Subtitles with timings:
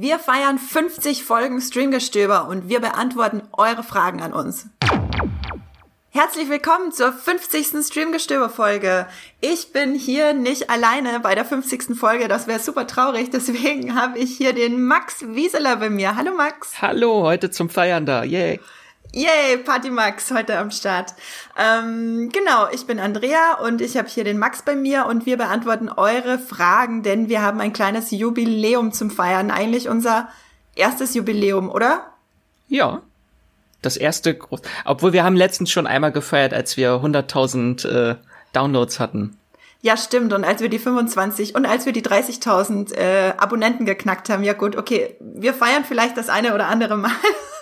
[0.00, 4.68] Wir feiern 50 Folgen Streamgestöber und wir beantworten eure Fragen an uns.
[6.10, 7.84] Herzlich willkommen zur 50.
[7.84, 9.08] Streamgestöber-Folge.
[9.40, 11.98] Ich bin hier nicht alleine bei der 50.
[11.98, 16.14] Folge, das wäre super traurig, deswegen habe ich hier den Max Wieseler bei mir.
[16.14, 16.80] Hallo Max.
[16.80, 18.60] Hallo, heute zum Feiern da, yay.
[19.14, 21.14] Yay, Party Max heute am Start.
[21.58, 25.38] Ähm, genau, ich bin Andrea und ich habe hier den Max bei mir und wir
[25.38, 29.50] beantworten eure Fragen, denn wir haben ein kleines Jubiläum zum Feiern.
[29.50, 30.28] Eigentlich unser
[30.74, 32.12] erstes Jubiläum, oder?
[32.68, 33.00] Ja.
[33.80, 38.16] Das erste, groß obwohl wir haben letztens schon einmal gefeiert, als wir 100.000 äh,
[38.52, 39.38] Downloads hatten.
[39.80, 40.32] Ja, stimmt.
[40.32, 44.52] Und als wir die 25 und als wir die 30.000 äh, Abonnenten geknackt haben, ja
[44.52, 47.12] gut, okay, wir feiern vielleicht das eine oder andere Mal.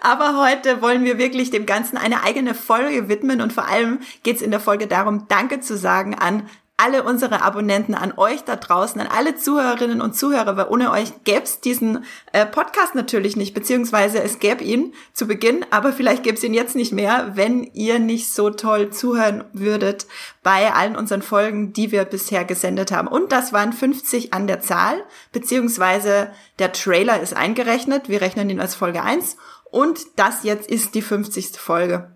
[0.00, 4.36] Aber heute wollen wir wirklich dem Ganzen eine eigene Folge widmen und vor allem geht
[4.36, 8.54] es in der Folge darum, Danke zu sagen an alle unsere Abonnenten, an euch da
[8.54, 13.36] draußen, an alle Zuhörerinnen und Zuhörer, weil ohne euch gäbe es diesen äh, Podcast natürlich
[13.36, 17.32] nicht, beziehungsweise es gäbe ihn zu Beginn, aber vielleicht gäbe es ihn jetzt nicht mehr,
[17.34, 20.06] wenn ihr nicht so toll zuhören würdet
[20.44, 23.08] bei allen unseren Folgen, die wir bisher gesendet haben.
[23.08, 28.60] Und das waren 50 an der Zahl, beziehungsweise der Trailer ist eingerechnet, wir rechnen ihn
[28.60, 29.36] als Folge 1
[29.72, 31.58] und das jetzt ist die 50.
[31.58, 32.08] Folge.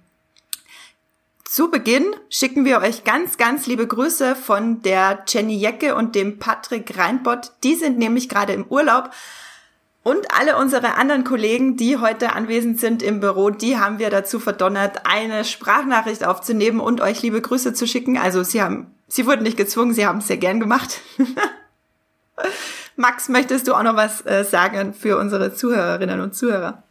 [1.53, 6.39] Zu Beginn schicken wir euch ganz, ganz liebe Grüße von der Jenny Jecke und dem
[6.39, 7.53] Patrick Reinbott.
[7.63, 9.11] Die sind nämlich gerade im Urlaub.
[10.03, 14.41] Und alle unsere anderen Kollegen, die heute anwesend sind im Büro, die haben wir dazu
[14.41, 18.17] verdonnert, eine Sprachnachricht aufzunehmen und euch liebe Grüße zu schicken.
[18.17, 21.03] Also sie haben, sie wurden nicht gezwungen, sie haben es sehr gern gemacht.
[22.97, 26.83] Max, möchtest du auch noch was äh, sagen für unsere Zuhörerinnen und Zuhörer?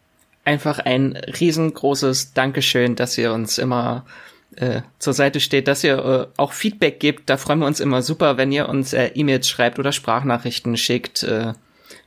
[0.45, 4.05] einfach ein riesengroßes Dankeschön, dass ihr uns immer
[4.55, 7.29] äh, zur Seite steht, dass ihr äh, auch Feedback gebt.
[7.29, 11.23] Da freuen wir uns immer super, wenn ihr uns äh, E-Mails schreibt oder Sprachnachrichten schickt.
[11.23, 11.53] Äh,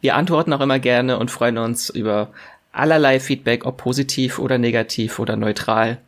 [0.01, 2.29] wir antworten auch immer gerne und freuen uns über
[2.73, 5.99] allerlei Feedback, ob positiv oder negativ oder neutral.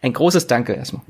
[0.00, 1.02] Ein großes Danke erstmal.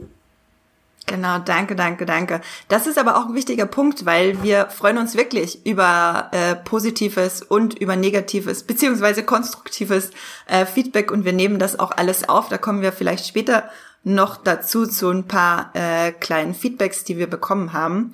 [1.06, 2.40] Genau, danke, danke, danke.
[2.68, 7.42] Das ist aber auch ein wichtiger Punkt, weil wir freuen uns wirklich über äh, positives
[7.42, 10.10] und über negatives beziehungsweise konstruktives
[10.46, 12.48] äh, Feedback und wir nehmen das auch alles auf.
[12.48, 13.68] Da kommen wir vielleicht später
[14.04, 18.12] noch dazu zu ein paar äh, kleinen Feedbacks, die wir bekommen haben.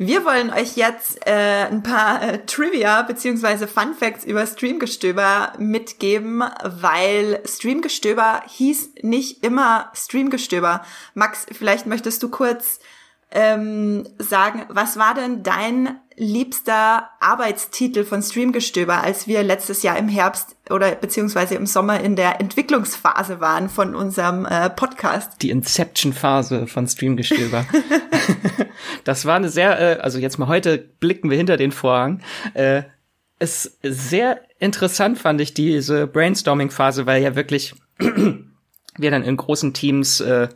[0.00, 6.44] Wir wollen euch jetzt äh, ein paar äh, Trivia beziehungsweise Fun Facts über Streamgestöber mitgeben,
[6.62, 10.84] weil Streamgestöber hieß nicht immer Streamgestöber.
[11.14, 12.78] Max, vielleicht möchtest du kurz
[13.32, 20.08] ähm, sagen, was war denn dein liebster Arbeitstitel von Streamgestöber, als wir letztes Jahr im
[20.08, 25.40] Herbst oder beziehungsweise im Sommer in der Entwicklungsphase waren von unserem äh, Podcast?
[25.42, 27.66] Die Inception-Phase von Streamgestöber.
[29.04, 32.20] das war eine sehr, äh, also jetzt mal heute blicken wir hinter den Vorhang.
[32.54, 32.82] Äh,
[33.38, 37.74] es sehr interessant fand ich diese Brainstorming-Phase, weil ja wirklich
[38.98, 40.48] wir dann in großen Teams äh,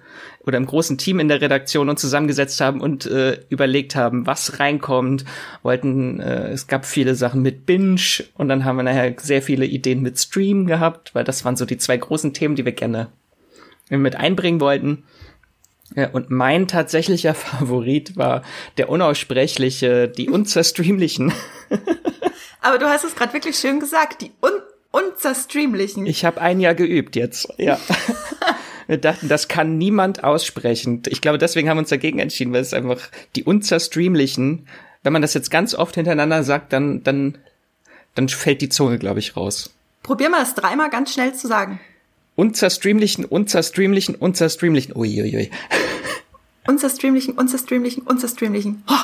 [0.45, 4.59] oder im großen Team in der Redaktion uns zusammengesetzt haben und äh, überlegt haben, was
[4.59, 5.25] reinkommt.
[5.63, 9.67] Wollten, äh, es gab viele Sachen mit Binge und dann haben wir nachher sehr viele
[9.67, 13.09] Ideen mit Stream gehabt, weil das waren so die zwei großen Themen, die wir gerne
[13.89, 15.05] mit einbringen wollten.
[15.95, 18.43] Ja, und mein tatsächlicher Favorit war
[18.77, 21.33] der unaussprechliche, die unzerstreamlichen.
[22.61, 24.53] Aber du hast es gerade wirklich schön gesagt, die un
[24.93, 26.07] unzerstreamlichen.
[26.07, 27.79] Ich habe ein Jahr geübt jetzt, ja.
[28.87, 31.03] Wir dachten, das kann niemand aussprechen.
[31.09, 33.01] Ich glaube, deswegen haben wir uns dagegen entschieden, weil es einfach
[33.37, 34.67] die unzerstreamlichen,
[35.03, 37.39] wenn man das jetzt ganz oft hintereinander sagt, dann, dann,
[38.15, 39.71] dann fällt die Zunge, glaube ich, raus.
[40.03, 41.81] Probier mal das dreimal ganz schnell zu sagen.
[42.35, 44.97] Unzerstreamlichen, unzerstreamlichen, unzerstreamlichen.
[44.97, 45.51] Uiuiui.
[46.67, 48.83] Unzerstreamlichen, unzerstreamlichen, unzerstreamlichen.
[48.89, 48.95] Oh.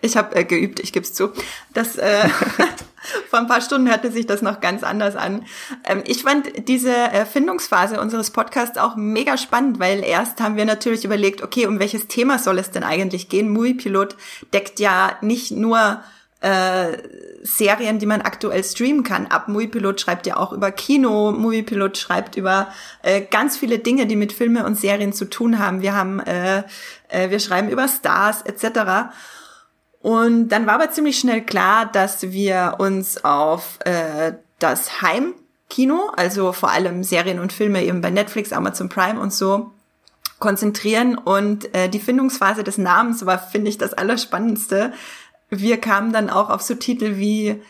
[0.00, 1.30] Ich habe äh, geübt, ich geb's zu.
[1.74, 2.28] Das äh,
[3.28, 5.44] vor ein paar Stunden hörte sich das noch ganz anders an.
[5.84, 11.04] Ähm, ich fand diese Erfindungsphase unseres Podcasts auch mega spannend, weil erst haben wir natürlich
[11.04, 13.50] überlegt, okay, um welches Thema soll es denn eigentlich gehen?
[13.50, 14.16] Movie Pilot
[14.52, 16.02] deckt ja nicht nur
[16.40, 16.98] äh,
[17.42, 19.26] Serien, die man aktuell streamen kann.
[19.26, 22.68] Ab Moviepilot schreibt ja auch über Kino, Moviepilot schreibt über
[23.02, 25.82] äh, ganz viele Dinge, die mit Filme und Serien zu tun haben.
[25.82, 26.62] Wir haben, äh,
[27.08, 29.10] äh, wir schreiben über Stars etc.
[30.00, 36.52] Und dann war aber ziemlich schnell klar, dass wir uns auf äh, das Heimkino, also
[36.52, 39.72] vor allem Serien und Filme eben bei Netflix, Amazon Prime und so,
[40.38, 41.18] konzentrieren.
[41.18, 44.92] Und äh, die Findungsphase des Namens war, finde ich, das Allerspannendste.
[45.50, 47.60] Wir kamen dann auch auf so Titel wie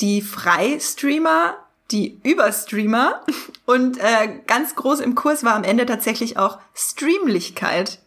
[0.00, 1.54] die Freistreamer,
[1.90, 3.20] die Überstreamer
[3.66, 7.99] und äh, ganz groß im Kurs war am Ende tatsächlich auch Streamlichkeit.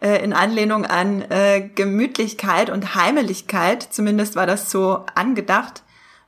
[0.00, 3.82] Äh, in Anlehnung an äh, Gemütlichkeit und Heimeligkeit.
[3.82, 5.82] Zumindest war das so angedacht.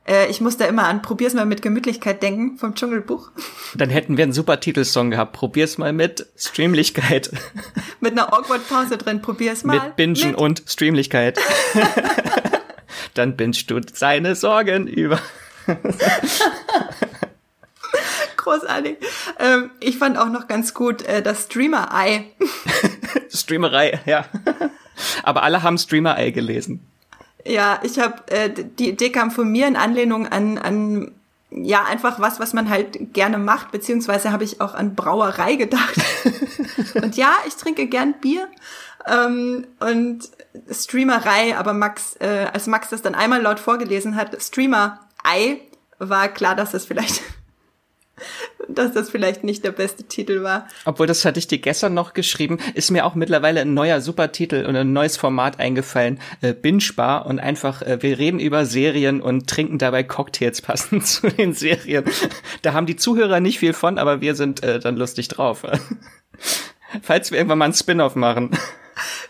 [0.07, 3.31] Äh, ich muss da immer an Probier's mal mit Gemütlichkeit denken vom Dschungelbuch.
[3.75, 5.33] Dann hätten wir einen super Titelsong gehabt.
[5.33, 7.31] Probier's mal mit Streamlichkeit.
[7.99, 9.21] mit einer awkward Pause drin.
[9.21, 9.79] Probier's mal.
[9.79, 10.37] Mit Bingen mit.
[10.37, 11.39] und Streamlichkeit.
[13.13, 15.19] Dann bingst du seine Sorgen über.
[18.49, 18.97] Großartig.
[19.37, 22.25] Ähm, ich fand auch noch ganz gut äh, das Streamer-Ei.
[23.29, 24.25] Streamerei, ja.
[25.23, 26.85] Aber alle haben Streamer-Ei gelesen.
[27.45, 31.11] Ja, ich habe äh, die Idee kam von mir in Anlehnung an, an
[31.51, 35.95] ja einfach was, was man halt gerne macht, beziehungsweise habe ich auch an Brauerei gedacht.
[36.95, 38.47] und ja, ich trinke gern Bier
[39.07, 40.21] ähm, und
[40.71, 45.61] Streamerei, aber Max, äh, als Max das dann einmal laut vorgelesen hat, Streamer-Ei,
[45.99, 47.21] war klar, dass das vielleicht
[48.67, 50.67] dass das vielleicht nicht der beste Titel war.
[50.85, 54.65] Obwohl, das hatte ich dir gestern noch geschrieben, ist mir auch mittlerweile ein neuer Supertitel
[54.65, 59.47] und ein neues Format eingefallen, äh, Binge-Bar und einfach, äh, wir reden über Serien und
[59.47, 62.05] trinken dabei Cocktails passend zu den Serien.
[62.61, 65.63] Da haben die Zuhörer nicht viel von, aber wir sind äh, dann lustig drauf.
[67.01, 68.51] Falls wir irgendwann mal einen Spin-off machen.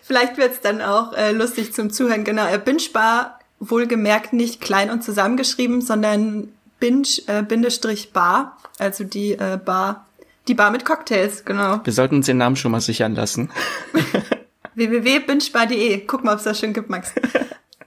[0.02, 2.24] Vielleicht wird's dann auch äh, lustig zum Zuhören.
[2.24, 9.34] Genau, äh, Binge-Bar wohlgemerkt nicht klein und zusammengeschrieben, sondern Binge, äh, Bindestrich Bar also die
[9.34, 10.08] äh, Bar,
[10.48, 11.82] die Bar mit Cocktails, genau.
[11.84, 13.52] Wir sollten uns den Namen schon mal sichern lassen.
[14.76, 16.06] www.bingebar.de.
[16.08, 17.14] Guck mal, ob es das schon gibt, Max.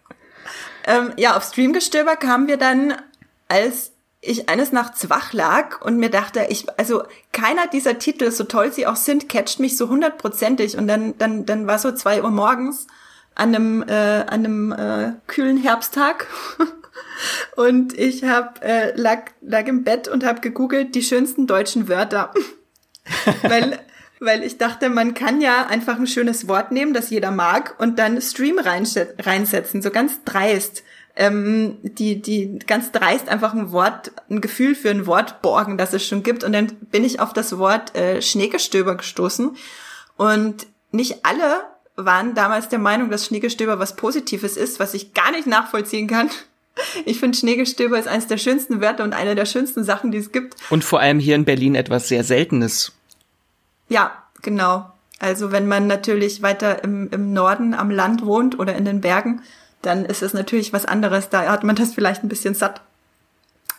[0.86, 2.94] ähm, ja, auf Streamgestöber kamen wir dann,
[3.48, 7.02] als ich eines Nachts wach lag und mir dachte, ich, also
[7.32, 10.76] keiner dieser Titel, so toll sie auch sind, catcht mich so hundertprozentig.
[10.76, 12.86] Und dann, dann, dann war so zwei Uhr morgens
[13.34, 16.26] an einem, äh, an einem äh, kühlen Herbsttag
[17.56, 22.32] Und ich hab, äh, lag, lag im Bett und habe gegoogelt die schönsten deutschen Wörter.
[23.42, 23.78] weil,
[24.20, 27.98] weil ich dachte, man kann ja einfach ein schönes Wort nehmen, das jeder mag, und
[27.98, 30.84] dann Stream reinsetzen, so ganz dreist.
[31.14, 35.92] Ähm, die, die ganz dreist einfach ein Wort, ein Gefühl für ein Wort borgen, das
[35.92, 36.42] es schon gibt.
[36.42, 39.56] Und dann bin ich auf das Wort äh, Schneegestöber gestoßen.
[40.16, 41.64] Und nicht alle
[41.96, 46.30] waren damals der Meinung, dass Schneegestöber was Positives ist, was ich gar nicht nachvollziehen kann.
[47.04, 50.32] Ich finde Schneegestöber ist eines der schönsten Wörter und eine der schönsten Sachen, die es
[50.32, 50.56] gibt.
[50.70, 52.92] Und vor allem hier in Berlin etwas sehr Seltenes.
[53.88, 54.90] Ja, genau.
[55.19, 59.42] Also wenn man natürlich weiter im, im Norden am Land wohnt oder in den Bergen,
[59.82, 61.28] dann ist es natürlich was anderes.
[61.28, 62.80] Da hat man das vielleicht ein bisschen satt.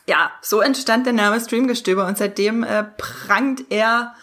[0.05, 4.13] Ja, so entstand der Name Streamgestöber und seitdem äh, prangt er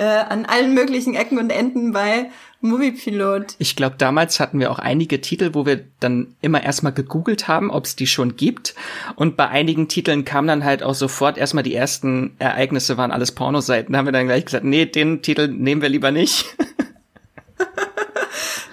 [0.00, 2.30] äh, an allen möglichen Ecken und Enden bei
[2.62, 3.54] Moviepilot.
[3.58, 7.70] Ich glaube, damals hatten wir auch einige Titel, wo wir dann immer erstmal gegoogelt haben,
[7.70, 8.74] ob es die schon gibt.
[9.14, 13.32] Und bei einigen Titeln kam dann halt auch sofort erstmal die ersten Ereignisse waren alles
[13.32, 13.92] Pornoseiten.
[13.92, 16.46] Da haben wir dann gleich gesagt, nee, den Titel nehmen wir lieber nicht.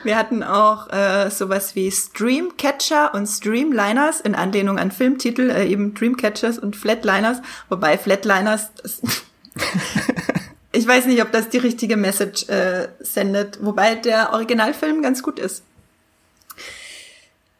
[0.04, 5.94] Wir hatten auch äh, sowas wie Streamcatcher und Streamliners in Anlehnung an Filmtitel, äh, eben
[5.96, 8.72] Dreamcatchers und Flatliners, wobei Flatliners
[10.78, 15.40] ich weiß nicht, ob das die richtige Message äh, sendet, wobei der Originalfilm ganz gut
[15.40, 15.64] ist.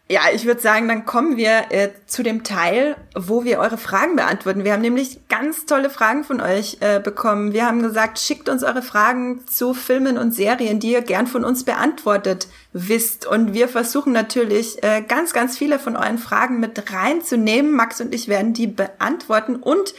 [0.10, 4.16] Ja, ich würde sagen, dann kommen wir äh, zu dem Teil, wo wir eure Fragen
[4.16, 4.64] beantworten.
[4.64, 7.52] Wir haben nämlich ganz tolle Fragen von euch äh, bekommen.
[7.52, 11.44] Wir haben gesagt, schickt uns eure Fragen zu Filmen und Serien, die ihr gern von
[11.44, 13.26] uns beantwortet wisst.
[13.26, 17.74] Und wir versuchen natürlich äh, ganz, ganz viele von euren Fragen mit reinzunehmen.
[17.74, 19.94] Max und ich werden die beantworten und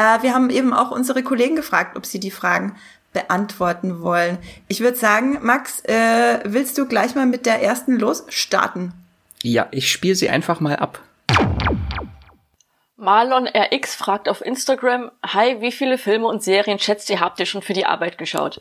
[0.00, 2.76] äh, wir haben eben auch unsere Kollegen gefragt, ob sie die Fragen
[3.12, 4.38] beantworten wollen.
[4.68, 8.92] Ich würde sagen, Max, äh, willst du gleich mal mit der ersten losstarten?
[9.42, 11.00] Ja, ich spiele sie einfach mal ab.
[12.96, 17.46] Marlon RX fragt auf Instagram, Hi, wie viele Filme und Serien schätzt ihr habt ihr
[17.46, 18.60] schon für die Arbeit geschaut?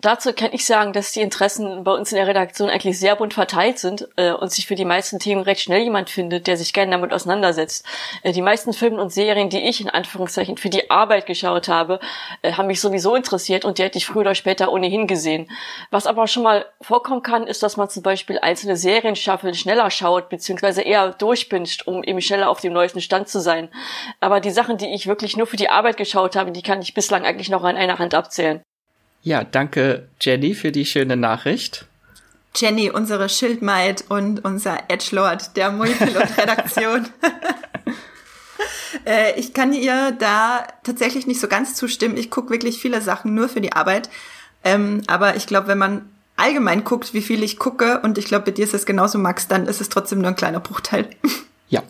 [0.00, 3.34] Dazu kann ich sagen, dass die Interessen bei uns in der Redaktion eigentlich sehr bunt
[3.34, 6.72] verteilt sind äh, und sich für die meisten Themen recht schnell jemand findet, der sich
[6.72, 7.84] gerne damit auseinandersetzt.
[8.22, 11.98] Äh, die meisten Filme und Serien, die ich in Anführungszeichen für die Arbeit geschaut habe,
[12.42, 15.50] äh, haben mich sowieso interessiert und die hätte ich früher oder später ohnehin gesehen.
[15.90, 20.28] Was aber schon mal vorkommen kann, ist, dass man zum Beispiel einzelne Serienstaffeln schneller schaut,
[20.28, 23.68] beziehungsweise eher durchpinscht, um eben schneller auf dem neuesten Stand zu sein.
[24.20, 26.94] Aber die Sachen, die ich wirklich nur für die Arbeit geschaut habe, die kann ich
[26.94, 28.62] bislang eigentlich noch an einer Hand abzählen.
[29.22, 31.86] Ja, danke Jenny für die schöne Nachricht.
[32.56, 37.08] Jenny, unsere Schildmaid und unser Edgelord der Multipilot-Redaktion.
[39.06, 42.16] äh, ich kann ihr da tatsächlich nicht so ganz zustimmen.
[42.16, 44.10] Ich gucke wirklich viele Sachen nur für die Arbeit.
[44.64, 48.46] Ähm, aber ich glaube, wenn man allgemein guckt, wie viel ich gucke, und ich glaube,
[48.46, 51.08] bei dir ist es genauso, Max, dann ist es trotzdem nur ein kleiner Bruchteil.
[51.68, 51.82] Ja.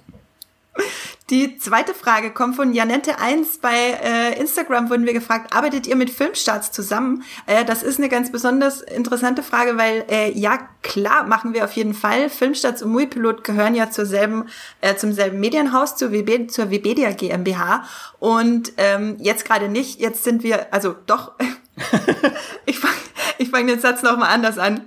[1.30, 3.60] Die zweite Frage kommt von Janette1.
[3.60, 7.22] Bei äh, Instagram wurden wir gefragt, arbeitet ihr mit Filmstarts zusammen?
[7.44, 11.72] Äh, das ist eine ganz besonders interessante Frage, weil äh, ja, klar, machen wir auf
[11.72, 12.30] jeden Fall.
[12.30, 14.46] Filmstarts und Muipilot gehören ja zur selben,
[14.80, 17.84] äh, zum selben Medienhaus, zur, WB, zur Webedia GmbH.
[18.18, 20.00] Und ähm, jetzt gerade nicht.
[20.00, 21.32] Jetzt sind wir, also doch,
[22.64, 22.94] ich fange
[23.38, 24.82] ich fang den Satz nochmal anders an.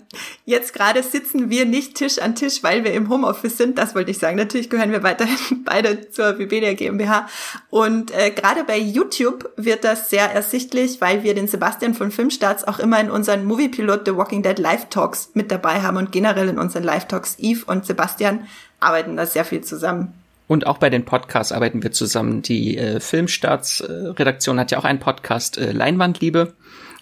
[0.45, 3.77] Jetzt gerade sitzen wir nicht Tisch an Tisch, weil wir im Homeoffice sind.
[3.77, 4.37] Das wollte ich sagen.
[4.37, 7.27] Natürlich gehören wir weiterhin beide zur Webedia GmbH.
[7.69, 12.67] Und äh, gerade bei YouTube wird das sehr ersichtlich, weil wir den Sebastian von Filmstarts
[12.67, 16.49] auch immer in unseren Moviepilot The Walking Dead Live Talks mit dabei haben und generell
[16.49, 17.37] in unseren Live Talks.
[17.39, 18.47] Eve und Sebastian
[18.79, 20.13] arbeiten da sehr viel zusammen.
[20.51, 22.41] Und auch bei den Podcasts arbeiten wir zusammen.
[22.41, 26.53] Die äh, Filmstarts-Redaktion äh, hat ja auch einen Podcast äh, Leinwandliebe.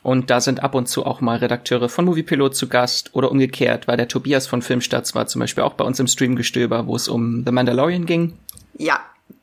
[0.02, 3.88] Und da sind ab und zu auch mal Redakteure von Moviepilot zu Gast oder umgekehrt,
[3.88, 7.08] weil der Tobias von Filmstarts war zum Beispiel auch bei uns im Streamgestöber, wo es
[7.08, 8.38] um The Mandalorian ging.
[8.78, 9.02] Ja,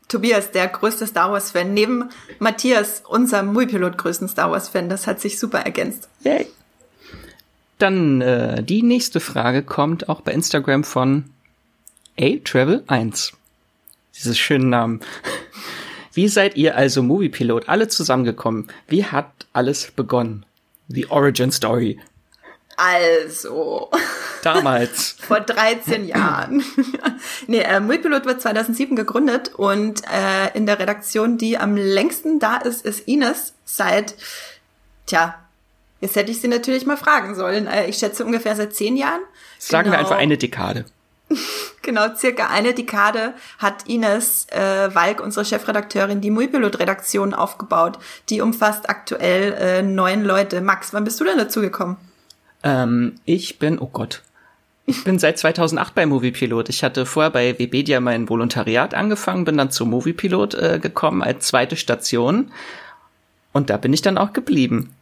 [0.09, 4.89] Tobias, der größte Star Wars-Fan, neben Matthias, unserem Moviepilot größten Star Wars-Fan.
[4.89, 6.09] Das hat sich super ergänzt.
[6.23, 6.47] Yay.
[7.79, 11.25] Dann äh, die nächste Frage kommt auch bei Instagram von
[12.19, 13.33] A-Travel1.
[14.17, 15.01] Dieses schönen Namen.
[16.15, 18.69] Wie seid ihr also Moviepilot alle zusammengekommen?
[18.89, 20.46] Wie hat alles begonnen?
[20.89, 21.99] The Origin Story.
[22.77, 23.91] Also.
[24.43, 25.13] Damals.
[25.19, 26.63] Vor 13 Jahren.
[27.47, 32.57] nee, äh, Moviepilot wird 2007 gegründet und äh, in der Redaktion, die am längsten da
[32.57, 34.15] ist, ist Ines seit,
[35.07, 35.37] tja,
[36.01, 37.67] jetzt hätte ich sie natürlich mal fragen sollen.
[37.67, 39.21] Äh, ich schätze ungefähr seit zehn Jahren.
[39.59, 39.97] Sagen genau.
[39.97, 40.85] wir einfach eine Dekade.
[41.87, 47.99] Genau, circa eine Dekade hat Ines äh, Walk, unsere Chefredakteurin, die Muipilot-Redaktion aufgebaut.
[48.29, 50.61] Die umfasst aktuell äh, neun Leute.
[50.61, 51.97] Max, wann bist du denn dazu gekommen?
[52.63, 54.23] Ähm, ich bin, oh Gott,
[54.85, 56.69] ich bin seit 2008 bei Moviepilot.
[56.69, 61.47] Ich hatte vorher bei Webedia mein Volontariat angefangen, bin dann zu Moviepilot äh, gekommen als
[61.47, 62.53] zweite Station.
[63.53, 64.93] Und da bin ich dann auch geblieben.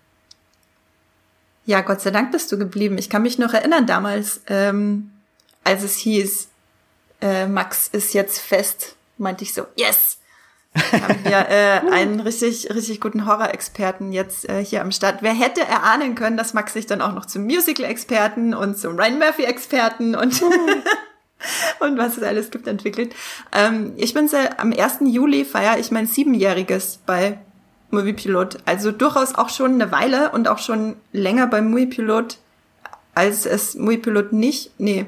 [1.67, 2.99] Ja, Gott sei Dank bist du geblieben.
[2.99, 4.43] Ich kann mich noch erinnern damals.
[4.47, 5.11] Ähm
[5.65, 6.49] als es hieß,
[7.25, 10.19] äh, Max ist jetzt fest, meinte ich so, yes!
[10.75, 15.19] haben wir äh, einen richtig, richtig guten Horror-Experten jetzt äh, hier am Start.
[15.23, 19.19] Wer hätte erahnen können, dass Max sich dann auch noch zum Musical-Experten und zum Ryan
[19.19, 20.43] Murphy-Experten und
[21.81, 23.15] und was es alles gibt entwickelt.
[23.53, 24.99] Ähm, ich bin seit am 1.
[25.03, 27.39] Juli feiere ich mein siebenjähriges bei
[27.91, 28.59] Moviepilot.
[28.65, 32.39] Also durchaus auch schon eine Weile und auch schon länger beim Moviepilot,
[33.15, 35.07] als es Moviepilot nicht, nee,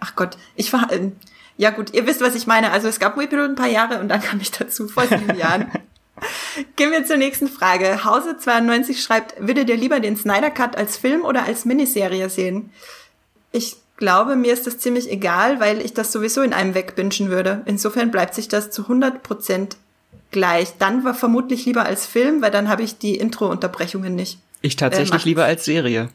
[0.00, 1.12] ach Gott, ich war, äh,
[1.56, 2.72] ja gut, ihr wisst, was ich meine.
[2.72, 5.70] Also es gab Webpilot ein paar Jahre und dann kam ich dazu vor sieben Jahren.
[6.76, 8.00] Gehen wir zur nächsten Frage.
[8.04, 12.70] Hause92 schreibt, würdet ihr lieber den Snyder Cut als Film oder als Miniserie sehen?
[13.52, 17.62] Ich glaube, mir ist das ziemlich egal, weil ich das sowieso in einem wegbingen würde.
[17.66, 19.76] Insofern bleibt sich das zu 100 Prozent
[20.30, 20.74] gleich.
[20.78, 24.38] Dann war vermutlich lieber als Film, weil dann habe ich die Intro-Unterbrechungen nicht.
[24.62, 26.08] Ich tatsächlich äh, lieber als Serie.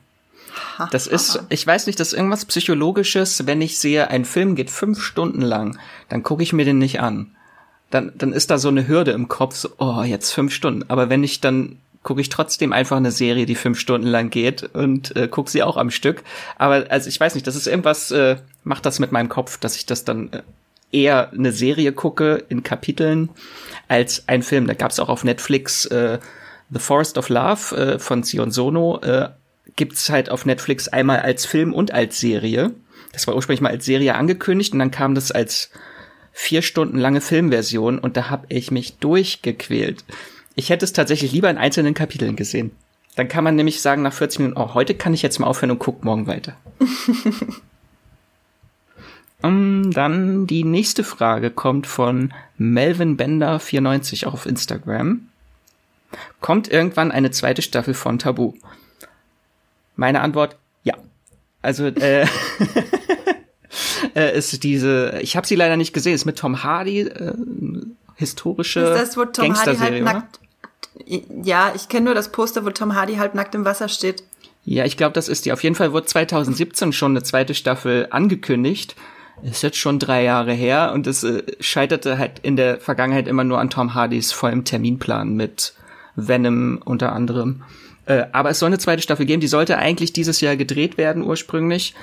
[0.91, 4.69] Das ist, ich weiß nicht, das ist irgendwas Psychologisches, wenn ich sehe, ein Film geht
[4.69, 5.77] fünf Stunden lang,
[6.09, 7.35] dann gucke ich mir den nicht an.
[7.89, 10.85] Dann, dann ist da so eine Hürde im Kopf, so, oh, jetzt fünf Stunden.
[10.89, 14.63] Aber wenn ich dann gucke ich trotzdem einfach eine Serie, die fünf Stunden lang geht
[14.73, 16.23] und äh, gucke sie auch am Stück.
[16.57, 19.75] Aber also ich weiß nicht, das ist irgendwas, äh, macht das mit meinem Kopf, dass
[19.75, 20.41] ich das dann äh,
[20.91, 23.29] eher eine Serie gucke in Kapiteln
[23.87, 24.67] als ein Film.
[24.67, 26.19] Da gab es auch auf Netflix äh,
[26.71, 29.29] The Forest of Love äh, von Sion Sono äh,
[29.75, 32.73] gibt's halt auf Netflix einmal als Film und als Serie.
[33.11, 35.71] Das war ursprünglich mal als Serie angekündigt und dann kam das als
[36.31, 40.03] vier Stunden lange Filmversion und da habe ich mich durchgequält.
[40.55, 42.71] Ich hätte es tatsächlich lieber in einzelnen Kapiteln gesehen.
[43.15, 45.71] Dann kann man nämlich sagen nach 40 Minuten, oh, heute kann ich jetzt mal aufhören
[45.71, 46.55] und guck morgen weiter.
[49.41, 55.27] um, dann die nächste Frage kommt von Melvin Bender 94 auch auf Instagram.
[56.39, 58.53] Kommt irgendwann eine zweite Staffel von Tabu?
[59.99, 60.95] Meine Antwort, ja.
[61.61, 62.21] Also äh,
[64.15, 67.33] äh, ist diese, ich habe sie leider nicht gesehen, ist mit Tom Hardy, äh,
[68.15, 70.39] historische ist das, wo Tom Hardy halb nackt,
[71.05, 74.23] Ja, ich kenne nur das Poster, wo Tom Hardy halb nackt im Wasser steht.
[74.63, 75.51] Ja, ich glaube, das ist die.
[75.51, 78.95] Auf jeden Fall wurde 2017 schon eine zweite Staffel angekündigt.
[79.43, 83.43] Ist jetzt schon drei Jahre her und es äh, scheiterte halt in der Vergangenheit immer
[83.43, 85.73] nur an Tom Hardys vollem Terminplan mit
[86.15, 87.63] Venom unter anderem.
[88.09, 91.23] Äh, aber es soll eine zweite Staffel geben, die sollte eigentlich dieses Jahr gedreht werden
[91.23, 91.93] ursprünglich.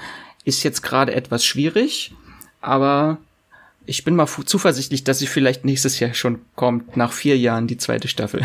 [0.45, 2.15] Ist jetzt gerade etwas schwierig,
[2.61, 3.19] aber
[3.85, 7.77] ich bin mal zuversichtlich, dass sie vielleicht nächstes Jahr schon kommt, nach vier Jahren die
[7.77, 8.43] zweite Staffel.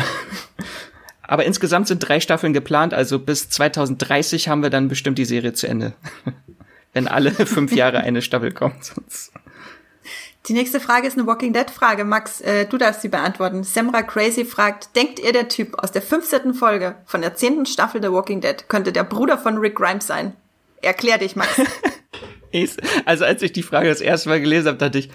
[1.22, 5.52] aber insgesamt sind drei Staffeln geplant, also bis 2030 haben wir dann bestimmt die Serie
[5.52, 5.92] zu Ende.
[6.92, 8.92] Wenn alle fünf Jahre eine Staffel kommt.
[10.48, 12.04] Die nächste Frage ist eine Walking Dead Frage.
[12.04, 13.62] Max, äh, du darfst sie beantworten.
[13.62, 16.52] Samra Crazy fragt, denkt ihr, der Typ aus der 15.
[16.52, 17.66] Folge von der 10.
[17.66, 20.34] Staffel der Walking Dead könnte der Bruder von Rick Grimes sein?
[20.80, 21.60] Erklär dich, Max.
[23.04, 25.10] also als ich die Frage das erste Mal gelesen habe, dachte ich,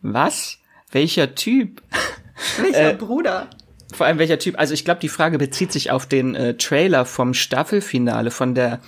[0.00, 0.58] was?
[0.90, 1.80] Welcher Typ?
[2.60, 3.48] Welcher äh, Bruder?
[3.94, 4.58] Vor allem welcher Typ?
[4.58, 8.80] Also ich glaube, die Frage bezieht sich auf den äh, Trailer vom Staffelfinale von der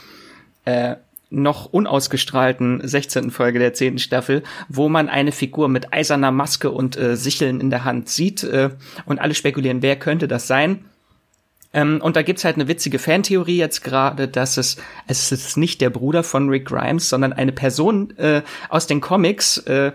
[0.65, 0.97] äh,
[1.31, 3.31] noch unausgestrahlten 16.
[3.31, 3.99] Folge der 10.
[3.99, 8.45] Staffel, wo man eine Figur mit eiserner Maske und äh, Sicheln in der Hand sieht
[8.45, 8.71] äh,
[9.07, 10.85] und alle spekulieren, wer könnte das sein.
[11.75, 14.77] Ähm, und da gibt's halt eine witzige Fantheorie jetzt gerade, dass es
[15.09, 19.59] es ist nicht der Bruder von Rick Grimes, sondern eine Person äh, aus den Comics,
[19.59, 19.93] äh,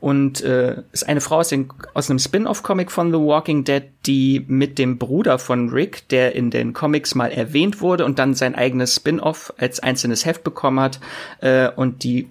[0.00, 4.44] und äh, ist eine Frau aus, den, aus einem Spin-off-Comic von The Walking Dead, die
[4.48, 8.54] mit dem Bruder von Rick, der in den Comics mal erwähnt wurde und dann sein
[8.54, 11.00] eigenes Spin-off als einzelnes Heft bekommen hat
[11.40, 12.28] äh, und die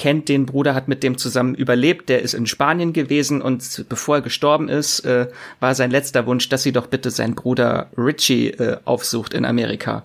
[0.00, 4.16] kennt den Bruder, hat mit dem zusammen überlebt, der ist in Spanien gewesen und bevor
[4.16, 5.26] er gestorben ist, äh,
[5.58, 10.04] war sein letzter Wunsch, dass sie doch bitte seinen Bruder Richie äh, aufsucht in Amerika.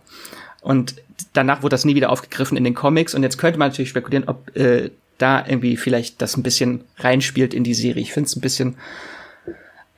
[0.62, 0.95] Und
[1.31, 4.27] danach wurde das nie wieder aufgegriffen in den Comics und jetzt könnte man natürlich spekulieren,
[4.27, 8.01] ob äh, da irgendwie vielleicht das ein bisschen reinspielt in die Serie.
[8.01, 8.75] Ich finde es ein bisschen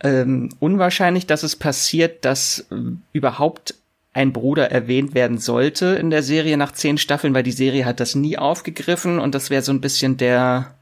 [0.01, 2.75] ähm, unwahrscheinlich, dass es passiert, dass äh,
[3.13, 3.75] überhaupt
[4.13, 8.00] ein Bruder erwähnt werden sollte in der Serie nach zehn Staffeln, weil die Serie hat
[8.00, 10.74] das nie aufgegriffen und das wäre so ein bisschen der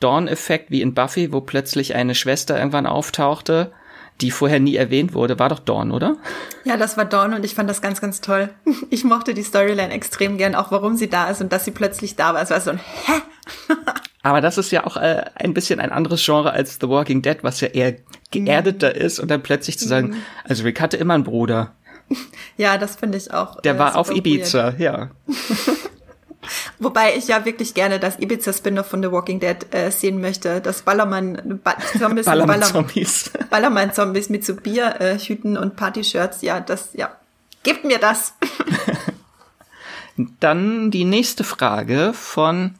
[0.00, 3.72] Dawn-Effekt wie in Buffy, wo plötzlich eine Schwester irgendwann auftauchte
[4.20, 5.38] die vorher nie erwähnt wurde.
[5.38, 6.16] War doch Dawn, oder?
[6.64, 8.50] Ja, das war Dawn und ich fand das ganz, ganz toll.
[8.90, 12.16] Ich mochte die Storyline extrem gern, auch warum sie da ist und dass sie plötzlich
[12.16, 12.42] da war.
[12.42, 13.12] Es war so ein Hä?
[14.22, 17.38] Aber das ist ja auch äh, ein bisschen ein anderes Genre als The Walking Dead,
[17.42, 17.96] was ja eher
[18.30, 19.00] geerdeter mhm.
[19.00, 20.16] ist und dann plötzlich zu sagen, mhm.
[20.44, 21.74] also Rick hatte immer einen Bruder.
[22.56, 23.60] Ja, das finde ich auch.
[23.62, 24.80] Der äh, war auf Ibiza, weird.
[24.80, 25.10] ja.
[26.84, 30.60] Wobei ich ja wirklich gerne das Ibiza Spin-off von The Walking Dead äh, sehen möchte.
[30.60, 36.42] Das Ballermann ba Zombies, Ballermann Zombies, Ballermann Zombies mit so Bierhüten äh, und Party-Shirts.
[36.42, 37.10] Ja, das, ja.
[37.62, 38.34] Gebt mir das.
[40.40, 42.74] Dann die nächste Frage von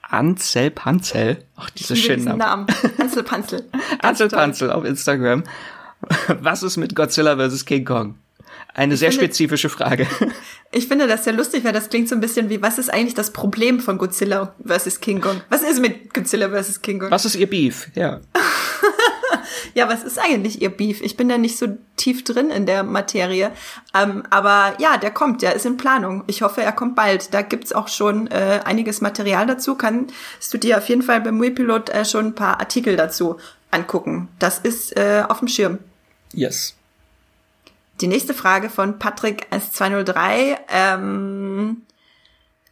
[0.00, 1.44] Ansel Panzel.
[1.56, 2.38] Ach, diese schönen Namen.
[2.38, 2.66] Namen.
[2.98, 3.68] Ansel Panzel.
[4.00, 5.44] Ansel Panzel auf Instagram.
[6.40, 7.66] Was ist mit Godzilla vs.
[7.66, 8.14] King Kong?
[8.74, 10.06] Eine ich sehr finde, spezifische Frage.
[10.76, 13.14] Ich finde das sehr lustig, weil das klingt so ein bisschen wie, was ist eigentlich
[13.14, 15.00] das Problem von Godzilla vs.
[15.00, 15.40] King Kong?
[15.48, 16.82] Was ist mit Godzilla vs.
[16.82, 17.12] King Kong?
[17.12, 17.90] Was ist ihr Beef?
[17.94, 18.20] Ja.
[19.74, 21.00] ja, was ist eigentlich ihr Beef?
[21.00, 23.52] Ich bin da nicht so tief drin in der Materie.
[23.96, 26.24] Ähm, aber ja, der kommt, der ist in Planung.
[26.26, 27.32] Ich hoffe, er kommt bald.
[27.32, 29.76] Da gibt's auch schon äh, einiges Material dazu.
[29.76, 33.36] Kannst du dir auf jeden Fall beim Webpilot äh, schon ein paar Artikel dazu
[33.70, 34.28] angucken.
[34.40, 35.78] Das ist äh, auf dem Schirm.
[36.32, 36.74] Yes.
[38.00, 41.82] Die nächste Frage von Patrick S203 ähm,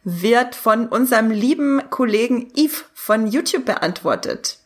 [0.03, 4.59] wird von unserem lieben Kollegen Yves von YouTube beantwortet.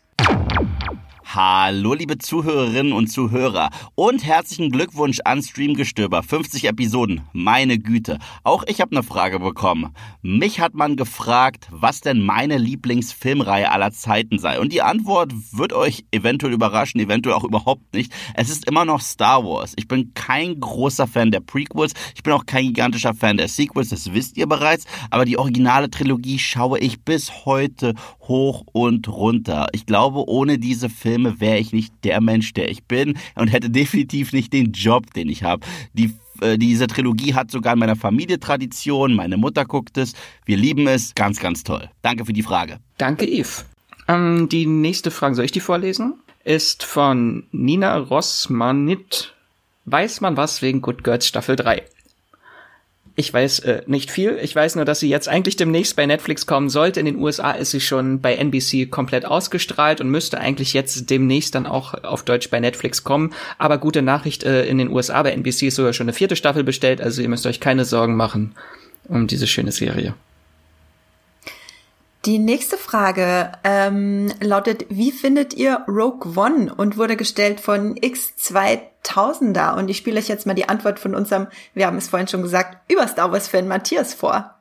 [1.30, 6.24] Hallo liebe Zuhörerinnen und Zuhörer und herzlichen Glückwunsch an Streamgestöber.
[6.24, 8.20] 50 Episoden, meine Güte.
[8.46, 9.94] Auch ich habe eine Frage bekommen.
[10.22, 14.58] Mich hat man gefragt, was denn meine Lieblingsfilmreihe aller Zeiten sei.
[14.58, 18.14] Und die Antwort wird euch eventuell überraschen, eventuell auch überhaupt nicht.
[18.34, 19.74] Es ist immer noch Star Wars.
[19.76, 21.92] Ich bin kein großer Fan der Prequels.
[22.16, 24.86] Ich bin auch kein gigantischer Fan der Sequels, das wisst ihr bereits.
[25.10, 29.68] Aber die originale Trilogie schaue ich bis heute hoch und runter.
[29.74, 33.70] Ich glaube, ohne diese Filme wäre ich nicht der Mensch, der ich bin und hätte
[33.70, 35.66] definitiv nicht den Job, den ich habe.
[35.94, 39.16] Die äh, diese Trilogie hat sogar in meiner Familie Tradition.
[39.16, 40.14] Meine Mutter guckt es.
[40.46, 41.16] Wir lieben es.
[41.16, 41.90] Ganz, ganz toll.
[42.02, 42.80] Danke für die Frage.
[42.98, 43.64] Danke, Eve.
[44.08, 46.16] Ähm, die nächste Frage, soll ich die vorlesen?
[46.44, 49.34] Ist von Nina Rossmanit.
[49.86, 51.84] Weiß man was wegen Good Girls Staffel 3?
[53.20, 54.38] Ich weiß äh, nicht viel.
[54.44, 57.00] Ich weiß nur, dass sie jetzt eigentlich demnächst bei Netflix kommen sollte.
[57.00, 61.56] In den USA ist sie schon bei NBC komplett ausgestrahlt und müsste eigentlich jetzt demnächst
[61.56, 63.34] dann auch auf Deutsch bei Netflix kommen.
[63.58, 66.64] Aber gute Nachricht, äh, in den USA bei NBC ist sogar schon eine vierte Staffel
[66.64, 67.02] bestellt.
[67.02, 68.54] Also ihr müsst euch keine Sorgen machen
[69.10, 70.14] um diese schöne Serie.
[72.28, 79.78] Die nächste Frage ähm, lautet, wie findet ihr Rogue One und wurde gestellt von X2000er?
[79.78, 82.42] Und ich spiele euch jetzt mal die Antwort von unserem, wir haben es vorhin schon
[82.42, 84.56] gesagt, über Star Wars-Fan Matthias vor.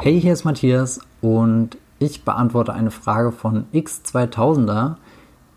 [0.00, 4.96] Hey, hier ist Matthias und ich beantworte eine Frage von X2000er.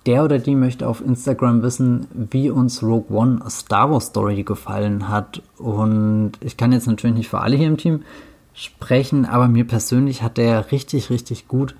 [0.05, 5.09] Der oder die möchte auf Instagram wissen, wie uns Rogue One Star Wars Story gefallen
[5.09, 5.41] hat.
[5.57, 8.03] Und ich kann jetzt natürlich nicht für alle hier im Team
[8.55, 11.75] sprechen, aber mir persönlich hat der richtig, richtig gut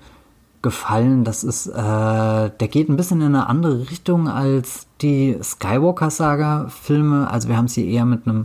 [0.62, 1.24] gefallen.
[1.24, 7.30] Das ist, äh, der geht ein bisschen in eine andere Richtung als die Skywalker-Saga-Filme.
[7.30, 8.44] Also wir haben es hier eher mit einem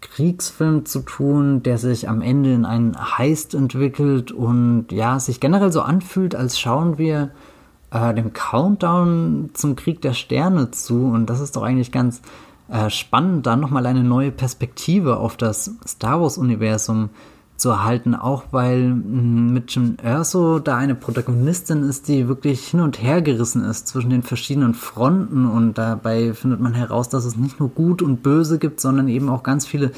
[0.00, 5.72] Kriegsfilm zu tun, der sich am Ende in einen Heist entwickelt und ja, sich generell
[5.72, 7.30] so anfühlt, als schauen wir
[7.90, 12.20] äh, dem Countdown zum Krieg der Sterne zu und das ist doch eigentlich ganz
[12.68, 17.31] äh, spannend, dann nochmal eine neue Perspektive auf das Star Wars-Universum zu
[17.70, 23.02] erhalten, auch weil mm, mit Jim Erso da eine Protagonistin ist, die wirklich hin und
[23.02, 27.60] her gerissen ist zwischen den verschiedenen Fronten und dabei findet man heraus, dass es nicht
[27.60, 29.92] nur gut und böse gibt, sondern eben auch ganz viele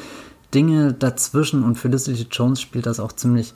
[0.54, 3.54] Dinge dazwischen und Felicity Jones spielt das auch ziemlich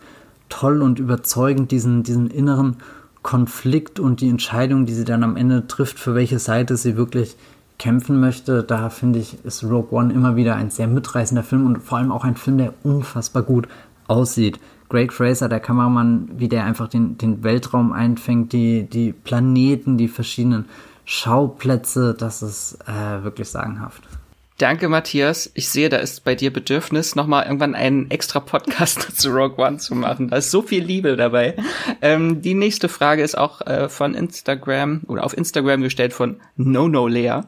[0.48, 2.76] toll und überzeugend, diesen, diesen inneren
[3.22, 7.36] Konflikt und die Entscheidung, die sie dann am Ende trifft, für welche Seite sie wirklich
[7.78, 8.62] kämpfen möchte.
[8.62, 12.12] Da finde ich, ist Rogue One immer wieder ein sehr mitreißender Film und vor allem
[12.12, 13.68] auch ein Film, der unfassbar gut
[14.08, 14.58] aussieht.
[14.88, 20.08] Greg Fraser, der Kameramann, wie der einfach den, den Weltraum einfängt, die, die Planeten, die
[20.08, 20.64] verschiedenen
[21.04, 24.02] Schauplätze, das ist äh, wirklich sagenhaft.
[24.58, 25.50] Danke, Matthias.
[25.54, 29.78] Ich sehe, da ist bei dir Bedürfnis, nochmal irgendwann einen extra Podcast zu Rogue One
[29.78, 30.30] zu machen.
[30.30, 31.54] Da ist so viel Liebe dabei.
[32.02, 36.88] Ähm, die nächste Frage ist auch äh, von Instagram oder auf Instagram gestellt von No
[36.88, 37.42] No Lea.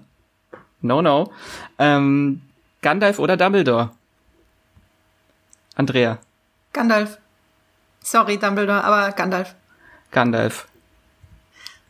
[0.82, 1.32] No No.
[1.80, 2.42] Ähm,
[2.80, 3.90] Gandalf oder Dumbledore?
[5.74, 6.18] Andrea.
[6.72, 7.18] Gandalf.
[8.02, 9.54] Sorry, Dumbledore, aber Gandalf.
[10.10, 10.66] Gandalf.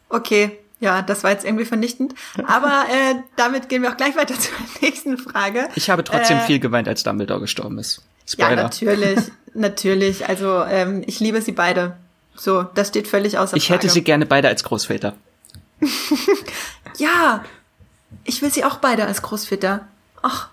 [0.09, 2.15] Okay, ja, das war jetzt irgendwie vernichtend.
[2.47, 5.69] Aber äh, damit gehen wir auch gleich weiter zur nächsten Frage.
[5.75, 8.03] Ich habe trotzdem äh, viel geweint, als Dumbledore gestorben ist.
[8.27, 8.51] Spoiler.
[8.51, 9.19] Ja, natürlich,
[9.55, 10.29] natürlich.
[10.29, 11.97] Also ähm, ich liebe sie beide.
[12.35, 15.15] So, das steht völlig außer Ich hätte sie gerne beide als Großväter.
[16.97, 17.45] ja,
[18.25, 19.87] ich will sie auch beide als Großväter.
[20.23, 20.49] Ach,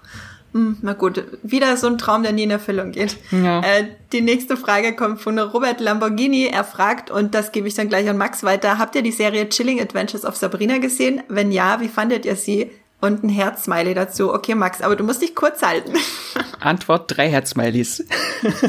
[0.57, 3.15] hm, na gut, wieder so ein Traum, der nie in Erfüllung geht.
[3.31, 3.61] Ja.
[3.61, 6.47] Äh, die nächste Frage kommt von Robert Lamborghini.
[6.47, 9.47] Er fragt, und das gebe ich dann gleich an Max weiter, habt ihr die Serie
[9.49, 11.21] Chilling Adventures of Sabrina gesehen?
[11.27, 12.71] Wenn ja, wie fandet ihr sie?
[12.99, 14.33] Und ein Herzsmiley dazu.
[14.33, 15.93] Okay, Max, aber du musst dich kurz halten.
[16.59, 18.03] Antwort, drei Herzsmileys.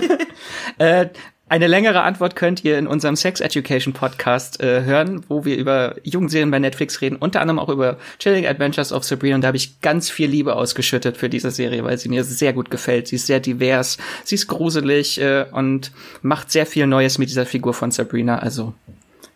[0.79, 1.07] äh,
[1.49, 5.97] eine längere Antwort könnt ihr in unserem Sex Education Podcast äh, hören, wo wir über
[6.03, 9.37] Jugendserien bei Netflix reden, unter anderem auch über Chilling Adventures of Sabrina.
[9.37, 12.53] Und da habe ich ganz viel Liebe ausgeschüttet für diese Serie, weil sie mir sehr
[12.53, 13.09] gut gefällt.
[13.09, 17.47] Sie ist sehr divers, sie ist gruselig äh, und macht sehr viel Neues mit dieser
[17.47, 18.39] Figur von Sabrina.
[18.39, 18.75] Also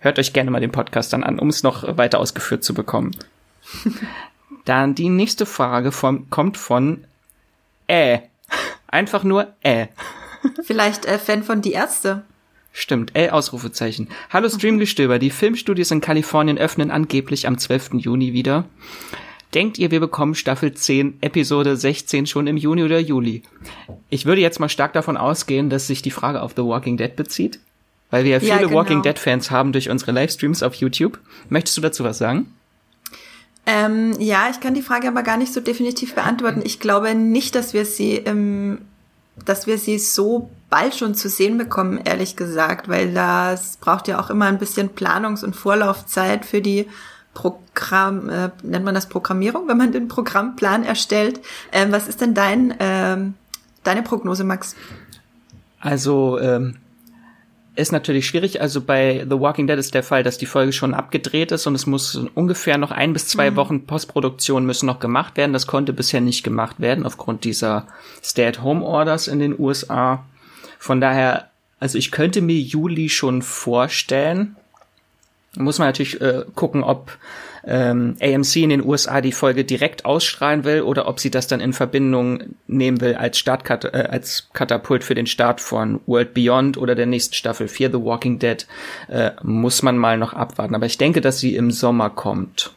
[0.01, 3.17] hört euch gerne mal den Podcast dann an, um es noch weiter ausgeführt zu bekommen.
[4.65, 7.05] dann die nächste Frage von, kommt von
[7.87, 8.19] Äh.
[8.89, 9.87] Einfach nur Äh.
[10.63, 12.23] Vielleicht äh, Fan von Die Ärzte.
[12.73, 14.09] Stimmt, L Ausrufezeichen.
[14.31, 17.91] Hallo Streamgestöber, die Filmstudios in Kalifornien öffnen angeblich am 12.
[17.95, 18.65] Juni wieder.
[19.53, 23.43] Denkt ihr, wir bekommen Staffel 10, Episode 16 schon im Juni oder Juli?
[24.09, 27.15] Ich würde jetzt mal stark davon ausgehen, dass sich die Frage auf The Walking Dead
[27.15, 27.61] bezieht,
[28.11, 28.73] weil wir ja viele Ja, genau.
[28.73, 31.19] Walking Dead Fans haben durch unsere Livestreams auf YouTube.
[31.51, 32.47] Möchtest du dazu was sagen?
[33.67, 36.63] Ähm, ja, ich kann die Frage aber gar nicht so definitiv beantworten.
[36.65, 38.79] Ich glaube nicht, dass wir sie im
[39.45, 44.19] dass wir sie so bald schon zu sehen bekommen, ehrlich gesagt, weil das braucht ja
[44.19, 46.89] auch immer ein bisschen Planungs- und Vorlaufzeit für die
[47.35, 51.41] Programm, äh, nennt man das Programmierung, wenn man den Programmplan erstellt.
[51.73, 53.35] Ähm, was ist denn dein, ähm,
[53.85, 54.77] deine Prognose, Max?
[55.81, 56.77] Also, ähm,
[57.75, 58.61] ist natürlich schwierig.
[58.61, 61.75] Also bei The Walking Dead ist der Fall, dass die Folge schon abgedreht ist und
[61.75, 65.53] es muss ungefähr noch ein bis zwei Wochen Postproduktion müssen noch gemacht werden.
[65.53, 67.87] Das konnte bisher nicht gemacht werden aufgrund dieser
[68.23, 70.25] Stay-at-Home-Orders in den USA.
[70.79, 74.57] Von daher, also ich könnte mir Juli schon vorstellen.
[75.57, 77.19] Muss man natürlich äh, gucken, ob
[77.65, 81.61] ähm, AMC in den USA die Folge direkt ausstrahlen will oder ob sie das dann
[81.61, 86.79] in Verbindung nehmen will als Startkat äh, als Katapult für den Start von World Beyond
[86.79, 88.67] oder der nächsten Staffel Fear the Walking Dead
[89.09, 90.75] äh, muss man mal noch abwarten.
[90.75, 92.73] Aber ich denke, dass sie im Sommer kommt.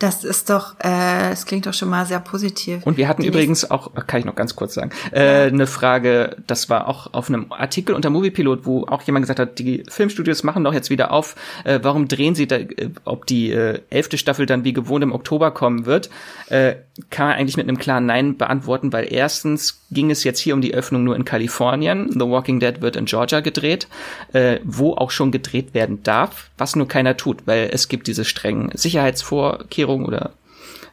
[0.00, 2.84] Das ist doch, äh, es klingt doch schon mal sehr positiv.
[2.86, 6.36] Und wir hatten Die übrigens auch, kann ich noch ganz kurz sagen, äh, eine Frage,
[6.46, 10.42] das war auch auf einem Artikel unter Moviepilot, wo auch jemand gesagt hat, die Filmstudios
[10.42, 14.16] machen doch jetzt wieder auf, äh, warum drehen sie da, äh, ob die äh, elfte
[14.16, 16.08] Staffel dann wie gewohnt im Oktober kommen wird,
[16.48, 16.76] äh,
[17.10, 20.62] kann man eigentlich mit einem klaren Nein beantworten, weil erstens ging es jetzt hier um
[20.62, 23.86] die Öffnung nur in Kalifornien, The Walking Dead wird in Georgia gedreht,
[24.32, 28.24] äh, wo auch schon gedreht werden darf, was nur keiner tut, weil es gibt diese
[28.24, 30.32] strengen Sicherheitsvorkehrungen oder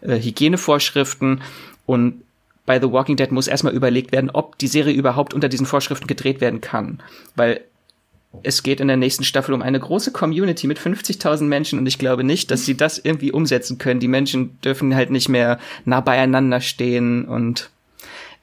[0.01, 1.41] äh, Hygienevorschriften
[1.85, 2.21] und
[2.65, 6.07] bei The Walking Dead muss erstmal überlegt werden, ob die Serie überhaupt unter diesen Vorschriften
[6.07, 7.01] gedreht werden kann,
[7.35, 7.61] weil
[8.43, 11.97] es geht in der nächsten Staffel um eine große Community mit 50.000 Menschen und ich
[11.97, 14.01] glaube nicht, dass sie das irgendwie umsetzen können.
[14.01, 17.69] Die Menschen dürfen halt nicht mehr nah beieinander stehen und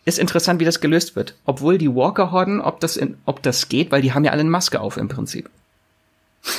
[0.07, 1.35] ist interessant, wie das gelöst wird.
[1.45, 4.51] Obwohl die Walker-Horden, ob das, in, ob das geht, weil die haben ja alle eine
[4.51, 5.49] Maske auf im Prinzip.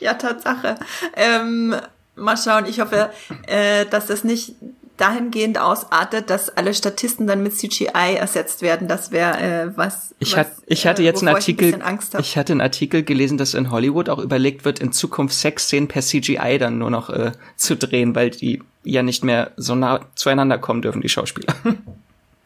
[0.00, 0.76] Ja, Tatsache.
[1.16, 1.74] Ähm,
[2.16, 3.10] mal schauen, ich hoffe,
[3.46, 4.54] äh, dass das nicht
[4.96, 8.86] dahingehend ausartet, dass alle Statisten dann mit CGI ersetzt werden.
[8.86, 10.14] Das wäre äh, was.
[10.20, 12.60] Ich, was, hat, ich hatte äh, jetzt einen wovor ich ein Artikel, ich hatte einen
[12.60, 16.90] Artikel gelesen, dass in Hollywood auch überlegt wird, in Zukunft Sexszenen per CGI dann nur
[16.90, 21.08] noch äh, zu drehen, weil die ja nicht mehr so nah zueinander kommen dürfen, die
[21.08, 21.54] Schauspieler.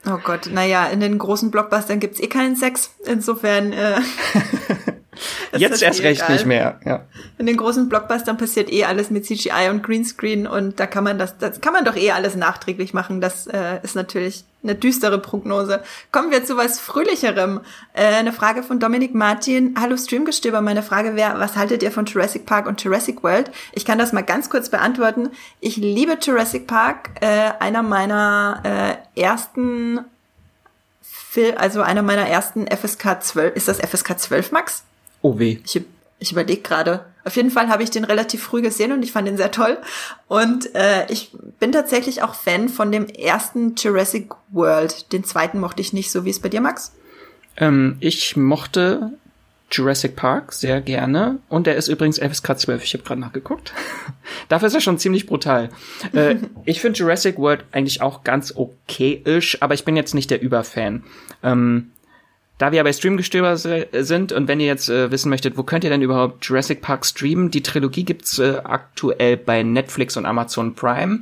[0.07, 2.95] Oh Gott, naja, in den großen Blockbustern gibt's eh keinen Sex.
[3.05, 3.73] Insofern.
[3.73, 4.01] Äh,
[5.57, 6.33] Jetzt erst recht egal.
[6.33, 6.81] nicht mehr.
[6.85, 7.05] Ja.
[7.39, 11.19] In den großen Blockbustern passiert eh alles mit CGI und Greenscreen und da kann man
[11.19, 13.21] das, das kann man doch eh alles nachträglich machen.
[13.21, 15.83] Das äh, ist natürlich eine düstere Prognose.
[16.11, 17.61] Kommen wir zu was Fröhlicherem.
[17.93, 19.75] Äh, eine Frage von Dominik Martin.
[19.81, 20.61] Hallo Streamgestöber.
[20.61, 23.51] Meine Frage wäre, was haltet ihr von Jurassic Park und Jurassic World?
[23.73, 25.31] Ich kann das mal ganz kurz beantworten.
[25.61, 27.11] Ich liebe Jurassic Park.
[27.21, 30.01] Äh, einer meiner äh, ersten
[31.03, 33.55] Fil also einer meiner ersten FSK 12.
[33.55, 34.83] Ist das FSK 12, Max?
[35.23, 35.59] Oh weh.
[35.65, 35.81] Ich,
[36.19, 37.05] ich überlege gerade.
[37.25, 39.79] Auf jeden Fall habe ich den relativ früh gesehen und ich fand ihn sehr toll.
[40.29, 45.13] Und äh, ich bin tatsächlich auch Fan von dem ersten Jurassic World.
[45.13, 46.25] Den zweiten mochte ich nicht so.
[46.25, 46.93] Wie es bei dir, Max?
[47.59, 49.13] Ähm, ich mochte
[49.71, 52.85] Jurassic Park sehr gerne und der ist übrigens FSK 12.
[52.85, 53.75] Ich habe gerade nachgeguckt.
[54.49, 55.69] Dafür ist er schon ziemlich brutal.
[56.15, 60.41] äh, ich finde Jurassic World eigentlich auch ganz okay-isch, aber ich bin jetzt nicht der
[60.41, 61.05] Überfan.
[61.43, 61.91] Ähm,
[62.59, 65.85] da wir ja bei Streamgestöber sind und wenn ihr jetzt äh, wissen möchtet, wo könnt
[65.85, 67.53] ihr denn überhaupt Jurassic Park streamen?
[67.53, 71.21] Die Trilogie gibt's äh, aktuell bei Netflix und Amazon Prime.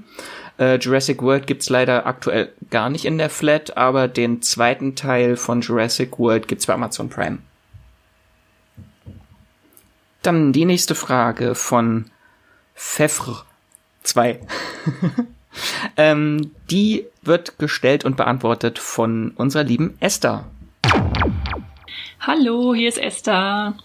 [0.59, 5.37] Äh, Jurassic World gibt's leider aktuell gar nicht in der Flat, aber den zweiten Teil
[5.37, 7.39] von Jurassic World gibt's bei Amazon Prime.
[10.23, 12.07] Dann die nächste Frage von
[12.75, 13.45] Pfeffr
[14.03, 14.41] 2.
[15.99, 20.47] ähm, die wird gestellt und beantwortet von unserer lieben Esther.
[22.21, 23.77] Hallo, hier ist Esther.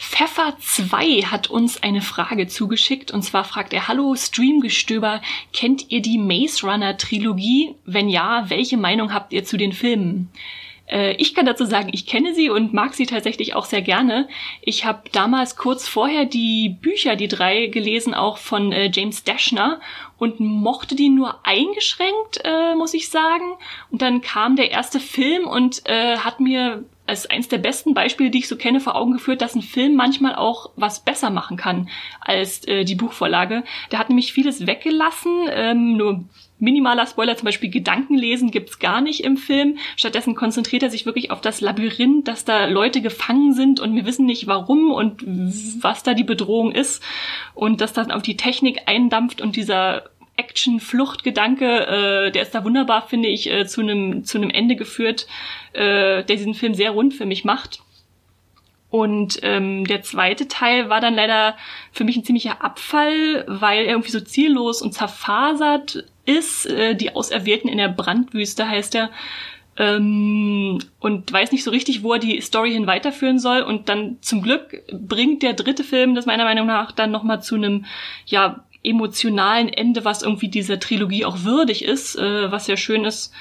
[0.00, 5.20] Pfeffer2 hat uns eine Frage zugeschickt und zwar fragt er, Hallo Streamgestöber,
[5.52, 7.74] kennt ihr die Maze Runner Trilogie?
[7.84, 10.30] Wenn ja, welche Meinung habt ihr zu den Filmen?
[10.92, 14.28] Äh, Ich kann dazu sagen, ich kenne sie und mag sie tatsächlich auch sehr gerne.
[14.60, 19.80] Ich habe damals kurz vorher die Bücher, die drei, gelesen, auch von äh, James Dashner
[20.18, 23.54] und mochte die nur eingeschränkt, äh, muss ich sagen.
[23.90, 28.30] Und dann kam der erste Film und äh, hat mir als eins der besten Beispiele,
[28.30, 31.56] die ich so kenne, vor Augen geführt, dass ein Film manchmal auch was besser machen
[31.56, 31.88] kann
[32.20, 33.64] als äh, die Buchvorlage.
[33.90, 36.24] Der hat nämlich vieles weggelassen, ähm, nur
[36.62, 39.78] minimaler Spoiler, zum Beispiel Gedankenlesen gibt's gar nicht im Film.
[39.96, 44.06] Stattdessen konzentriert er sich wirklich auf das Labyrinth, dass da Leute gefangen sind und wir
[44.06, 45.22] wissen nicht warum und
[45.82, 47.02] was da die Bedrohung ist.
[47.54, 50.04] Und dass dann auf die Technik eindampft und dieser
[50.36, 55.26] Action-Flucht-Gedanke, äh, der ist da wunderbar, finde ich, äh, zu einem zu einem Ende geführt,
[55.72, 57.82] äh, der diesen Film sehr rund für mich macht.
[58.92, 61.56] Und ähm, der zweite Teil war dann leider
[61.92, 66.66] für mich ein ziemlicher Abfall, weil er irgendwie so ziellos und zerfasert ist.
[66.66, 69.10] Äh, die Auserwählten in der Brandwüste heißt er.
[69.78, 73.62] Ähm, und weiß nicht so richtig, wo er die Story hin weiterführen soll.
[73.62, 77.54] Und dann zum Glück bringt der dritte Film das meiner Meinung nach dann nochmal zu
[77.54, 77.86] einem,
[78.26, 83.32] ja, emotionalen Ende, was irgendwie dieser Trilogie auch würdig ist, äh, was sehr schön ist,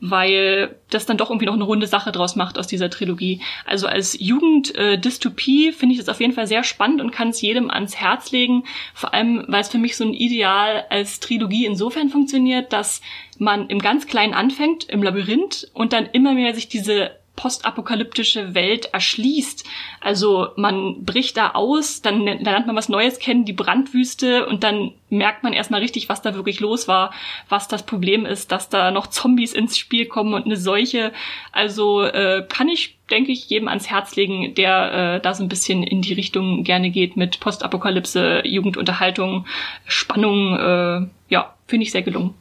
[0.00, 3.40] weil das dann doch irgendwie noch eine runde Sache draus macht aus dieser Trilogie.
[3.66, 7.70] Also als Jugend-Dystopie finde ich das auf jeden Fall sehr spannend und kann es jedem
[7.70, 8.64] ans Herz legen.
[8.94, 13.00] Vor allem, weil es für mich so ein Ideal als Trilogie insofern funktioniert, dass
[13.38, 18.86] man im ganz Kleinen anfängt, im Labyrinth, und dann immer mehr sich diese postapokalyptische Welt
[18.86, 19.64] erschließt.
[20.00, 24.64] Also man bricht da aus, dann, dann lernt man was Neues kennen, die Brandwüste, und
[24.64, 27.14] dann merkt man erstmal richtig, was da wirklich los war,
[27.48, 31.12] was das Problem ist, dass da noch Zombies ins Spiel kommen und eine Seuche.
[31.52, 35.48] Also äh, kann ich, denke ich, jedem ans Herz legen, der äh, da so ein
[35.48, 39.46] bisschen in die Richtung gerne geht mit Postapokalypse, Jugendunterhaltung,
[39.86, 40.56] Spannung.
[40.56, 42.34] Äh, ja, finde ich sehr gelungen.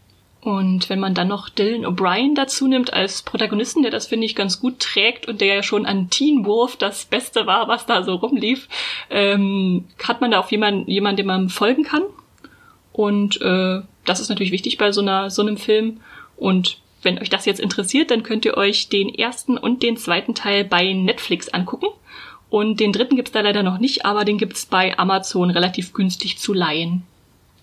[0.48, 4.34] Und wenn man dann noch Dylan O'Brien dazu nimmt als Protagonisten, der das, finde ich,
[4.34, 8.02] ganz gut trägt und der ja schon an Teen Wolf das Beste war, was da
[8.02, 8.70] so rumlief,
[9.10, 12.04] ähm, hat man da auch jemanden, jemanden, dem man folgen kann.
[12.94, 16.00] Und äh, das ist natürlich wichtig bei so, einer, so einem Film.
[16.38, 20.34] Und wenn euch das jetzt interessiert, dann könnt ihr euch den ersten und den zweiten
[20.34, 21.88] Teil bei Netflix angucken.
[22.50, 26.38] Und den dritten gibt's da leider noch nicht, aber den gibt's bei Amazon relativ günstig
[26.38, 27.04] zu leihen.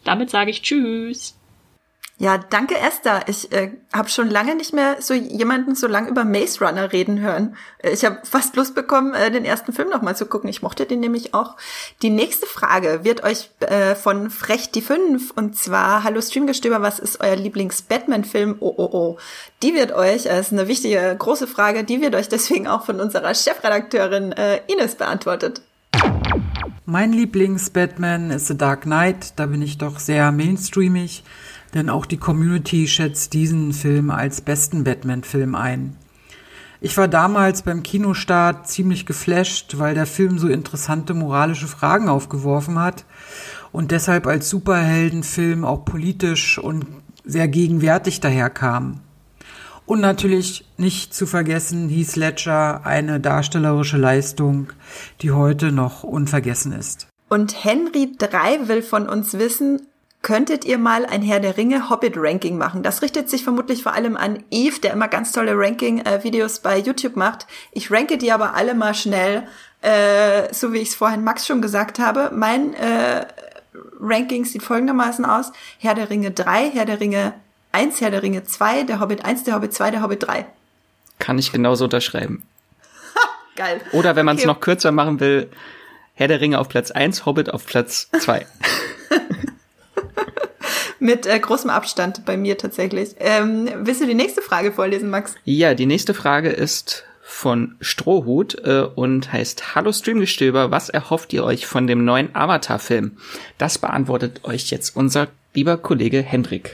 [0.05, 1.35] Damit sage ich Tschüss.
[2.17, 3.23] Ja, danke Esther.
[3.27, 7.19] Ich äh, habe schon lange nicht mehr so jemanden so lang über Maze Runner reden
[7.21, 7.57] hören.
[7.79, 10.49] Äh, Ich habe fast Lust bekommen, äh, den ersten Film nochmal zu gucken.
[10.49, 11.57] Ich mochte den nämlich auch.
[12.03, 17.01] Die nächste Frage wird euch äh, von Frech die 5 und zwar Hallo Streamgestöber, was
[17.01, 18.57] ist euer Lieblings-Batman-Film?
[18.61, 19.19] Oh, oh, oh.
[19.65, 23.01] Die wird euch, äh, ist eine wichtige, große Frage, die wird euch deswegen auch von
[23.01, 25.63] unserer Chefredakteurin äh, Ines beantwortet.
[26.87, 29.33] Mein Lieblings-Batman ist The Dark Knight.
[29.37, 31.25] Da bin ich doch sehr mainstreamig,
[31.75, 35.97] denn auch die Community schätzt diesen Film als besten Batman-Film ein.
[36.81, 42.79] Ich war damals beim Kinostart ziemlich geflasht, weil der Film so interessante moralische Fragen aufgeworfen
[42.79, 43.05] hat
[43.73, 46.87] und deshalb als Superheldenfilm auch politisch und
[47.25, 49.01] sehr gegenwärtig daherkam.
[49.87, 54.73] Und natürlich nicht zu vergessen Heath Ledger, eine darstellerische Leistung,
[55.21, 57.09] die heute noch unvergessen ist.
[57.29, 59.81] Und Henry 3 will von uns wissen,
[60.25, 62.83] könntet ihr mal ein Herr der Ringe Hobbit-Ranking machen.
[62.83, 67.15] Das richtet sich vermutlich vor allem an Eve, der immer ganz tolle Ranking-Videos bei YouTube
[67.15, 67.47] macht.
[67.71, 69.47] Ich ranke die aber alle mal schnell,
[69.83, 72.31] äh, so wie ich es vorhin Max schon gesagt habe.
[72.35, 73.27] Mein äh,
[74.01, 75.53] Ranking sieht folgendermaßen aus.
[75.79, 77.35] Herr der Ringe 3, Herr der Ringe
[77.73, 80.47] 1, Herr der Ringe 2, der Hobbit 1, der Hobbit 2, der Hobbit 3.
[81.19, 82.45] Kann ich genauso unterschreiben.
[83.57, 83.81] Geil.
[83.93, 84.49] Oder wenn man es Okay.
[84.49, 85.51] noch kürzer machen will,
[86.15, 88.47] Herr der Ringe auf Platz 1, Hobbit auf Platz 2.
[91.05, 93.17] Mit äh, großem Abstand bei mir tatsächlich.
[93.19, 95.35] Ähm, willst du die nächste Frage vorlesen, Max?
[95.45, 101.45] Ja, die nächste Frage ist von Strohhut äh, und heißt Hallo Streamgestöber, was erhofft ihr
[101.45, 103.19] euch von dem neuen Avatar-Film?
[103.59, 106.71] Das beantwortet euch jetzt unser lieber Kollege Hendrik.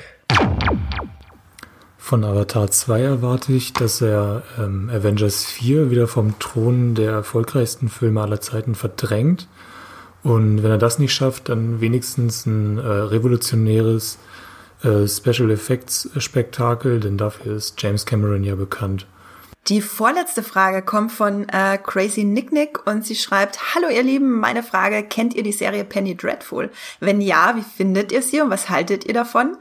[1.99, 7.89] Von Avatar 2 erwarte ich, dass er ähm, Avengers 4 wieder vom Thron der erfolgreichsten
[7.89, 9.49] Filme aller Zeiten verdrängt.
[10.23, 14.19] Und wenn er das nicht schafft, dann wenigstens ein äh, revolutionäres
[14.83, 19.07] äh, Special Effects Spektakel, denn dafür ist James Cameron ja bekannt.
[19.69, 24.41] Die vorletzte Frage kommt von äh, Crazy Nick Nick und sie schreibt, Hallo ihr Lieben,
[24.41, 26.71] meine Frage, kennt ihr die Serie Penny Dreadful?
[26.99, 29.57] Wenn ja, wie findet ihr sie und was haltet ihr davon?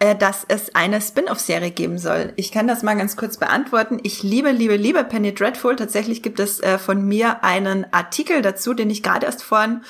[0.00, 2.32] Äh, dass es eine Spin-off-Serie geben soll.
[2.36, 3.98] Ich kann das mal ganz kurz beantworten.
[4.04, 5.74] Ich liebe, liebe, liebe Penny Dreadful.
[5.74, 9.80] Tatsächlich gibt es äh, von mir einen Artikel dazu, den ich gerade erst vorhin,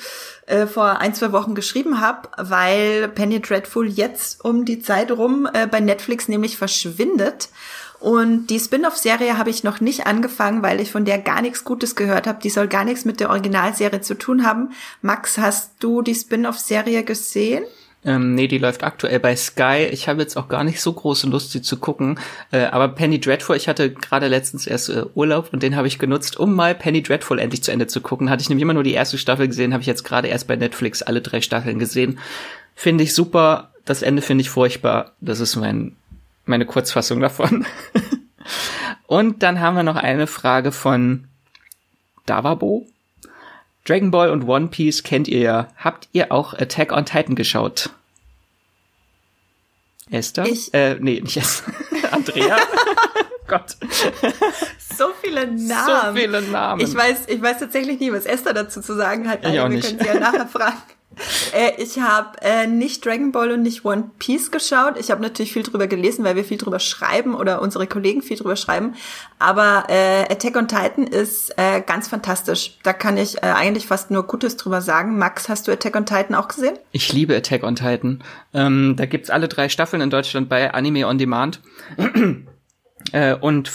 [0.47, 5.47] äh, vor ein, zwei Wochen geschrieben habe, weil Penny Dreadful jetzt um die Zeit rum
[5.53, 7.49] äh, bei Netflix nämlich verschwindet.
[7.99, 11.95] Und die Spin-off-Serie habe ich noch nicht angefangen, weil ich von der gar nichts Gutes
[11.95, 12.39] gehört habe.
[12.41, 14.71] Die soll gar nichts mit der Originalserie zu tun haben.
[15.03, 17.63] Max, hast du die Spin-off-Serie gesehen?
[18.05, 19.87] Ähm, nee, die läuft aktuell bei Sky.
[19.91, 22.17] Ich habe jetzt auch gar nicht so große Lust, sie zu gucken.
[22.51, 25.99] Äh, aber Penny Dreadful, ich hatte gerade letztens erst äh, Urlaub und den habe ich
[25.99, 28.29] genutzt, um mal Penny Dreadful endlich zu Ende zu gucken.
[28.29, 30.55] Hatte ich nämlich immer nur die erste Staffel gesehen, habe ich jetzt gerade erst bei
[30.55, 32.19] Netflix alle drei Staffeln gesehen.
[32.73, 33.71] Finde ich super.
[33.83, 35.11] Das Ende finde ich furchtbar.
[35.19, 35.97] Das ist mein,
[36.45, 37.65] meine Kurzfassung davon.
[39.07, 41.25] und dann haben wir noch eine Frage von
[42.25, 42.87] Davabo.
[43.89, 45.67] Dragon Ball und One Piece kennt ihr ja.
[45.77, 47.89] Habt ihr auch Attack on Titan geschaut?
[50.11, 50.45] Esther?
[50.45, 51.73] Ich- Äh, nee, nicht Esther.
[52.11, 52.57] Andrea?
[53.47, 53.77] Gott.
[54.95, 55.57] So viele Namen.
[56.15, 56.81] So viele Namen.
[56.81, 59.39] Ich weiß, ich weiß tatsächlich nie, was Esther dazu zu sagen hat.
[59.41, 59.87] Ich Also auch wir nicht.
[59.87, 60.77] können sie ja nachher fragen.
[61.53, 64.97] Äh, ich habe äh, nicht Dragon Ball und nicht One Piece geschaut.
[64.99, 68.37] Ich habe natürlich viel drüber gelesen, weil wir viel drüber schreiben oder unsere Kollegen viel
[68.37, 68.93] drüber schreiben.
[69.39, 72.77] Aber äh, Attack on Titan ist äh, ganz fantastisch.
[72.83, 75.17] Da kann ich äh, eigentlich fast nur Gutes drüber sagen.
[75.17, 76.77] Max, hast du Attack on Titan auch gesehen?
[76.91, 78.23] Ich liebe Attack on Titan.
[78.53, 81.61] Ähm, da gibt's alle drei Staffeln in Deutschland bei Anime on Demand.
[83.11, 83.71] äh, und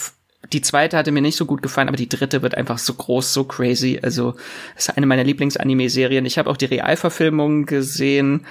[0.53, 3.33] die zweite hatte mir nicht so gut gefallen, aber die dritte wird einfach so groß,
[3.33, 3.99] so crazy.
[4.01, 4.35] Also
[4.75, 6.25] ist eine meiner Lieblings-Anime-Serien.
[6.25, 8.45] Ich habe auch die Realverfilmung gesehen.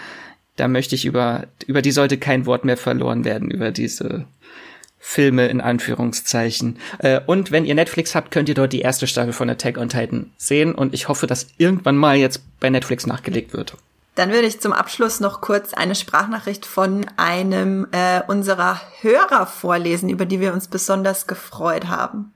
[0.57, 4.27] Da möchte ich über über die sollte kein Wort mehr verloren werden über diese
[5.07, 6.79] Filme in Anführungszeichen.
[6.99, 9.91] Äh, und wenn ihr Netflix habt, könnt ihr dort die erste Staffel von Attack on
[9.91, 10.75] Titan sehen.
[10.75, 13.77] Und ich hoffe, dass irgendwann mal jetzt bei Netflix nachgelegt wird.
[14.15, 20.09] Dann würde ich zum Abschluss noch kurz eine Sprachnachricht von einem äh, unserer Hörer vorlesen,
[20.09, 22.33] über die wir uns besonders gefreut haben.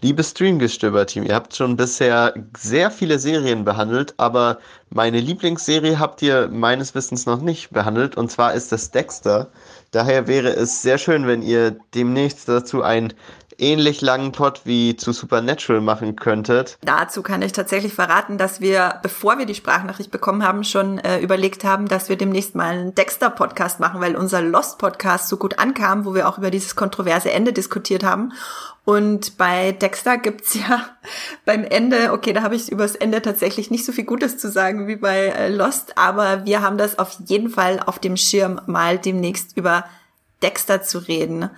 [0.00, 4.58] Liebes Streamgestöber-Team, ihr habt schon bisher sehr viele Serien behandelt, aber
[4.90, 9.48] meine Lieblingsserie habt ihr meines Wissens noch nicht behandelt, und zwar ist das Dexter.
[9.92, 13.14] Daher wäre es sehr schön, wenn ihr demnächst dazu einen
[13.58, 16.78] ähnlich langen Pod wie zu Supernatural machen könntet.
[16.82, 21.20] Dazu kann ich tatsächlich verraten, dass wir, bevor wir die Sprachnachricht bekommen haben, schon äh,
[21.20, 26.04] überlegt haben, dass wir demnächst mal einen Dexter-Podcast machen, weil unser Lost-Podcast so gut ankam,
[26.04, 28.32] wo wir auch über dieses kontroverse Ende diskutiert haben.
[28.84, 30.84] Und bei Dexter gibt's ja
[31.44, 34.86] beim Ende, okay, da habe ich übers Ende tatsächlich nicht so viel Gutes zu sagen
[34.86, 38.98] wie bei äh, Lost, aber wir haben das auf jeden Fall auf dem Schirm, mal
[38.98, 39.84] demnächst über
[40.42, 41.48] Dexter zu reden.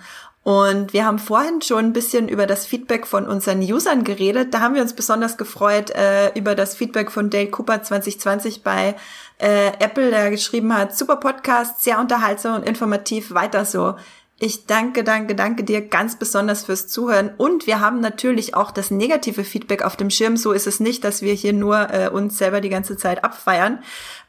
[0.47, 4.53] Und wir haben vorhin schon ein bisschen über das Feedback von unseren Usern geredet.
[4.53, 8.95] Da haben wir uns besonders gefreut äh, über das Feedback von Dale Cooper 2020 bei
[9.39, 13.95] äh, Apple, der geschrieben hat, super Podcast, sehr unterhaltsam und informativ, weiter so.
[14.39, 17.31] Ich danke, danke, danke dir ganz besonders fürs Zuhören.
[17.37, 20.37] Und wir haben natürlich auch das negative Feedback auf dem Schirm.
[20.37, 23.79] So ist es nicht, dass wir hier nur äh, uns selber die ganze Zeit abfeiern.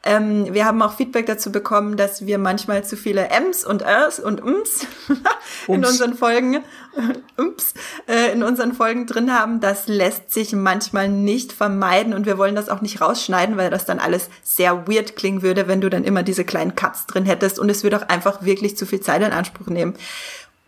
[0.05, 4.21] Ähm, wir haben auch Feedback dazu bekommen, dass wir manchmal zu viele Ms und Rs
[4.21, 4.87] und Ms
[5.67, 6.63] in unseren Folgen,
[7.37, 7.73] Ums,
[8.07, 9.59] äh, in unseren Folgen drin haben.
[9.59, 13.85] Das lässt sich manchmal nicht vermeiden und wir wollen das auch nicht rausschneiden, weil das
[13.85, 17.59] dann alles sehr weird klingen würde, wenn du dann immer diese kleinen Cuts drin hättest
[17.59, 19.95] und es würde auch einfach wirklich zu viel Zeit in Anspruch nehmen.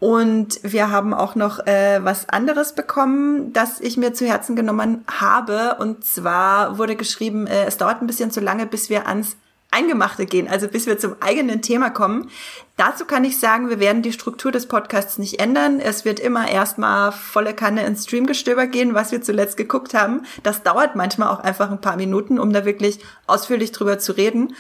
[0.01, 5.05] Und wir haben auch noch äh, was anderes bekommen, das ich mir zu Herzen genommen
[5.07, 5.75] habe.
[5.77, 9.37] Und zwar wurde geschrieben, äh, es dauert ein bisschen zu lange, bis wir ans
[9.69, 12.31] Eingemachte gehen, also bis wir zum eigenen Thema kommen.
[12.77, 15.79] Dazu kann ich sagen, wir werden die Struktur des Podcasts nicht ändern.
[15.79, 20.23] Es wird immer erstmal volle Kanne ins Streamgestöber gehen, was wir zuletzt geguckt haben.
[20.41, 24.55] Das dauert manchmal auch einfach ein paar Minuten, um da wirklich ausführlich drüber zu reden.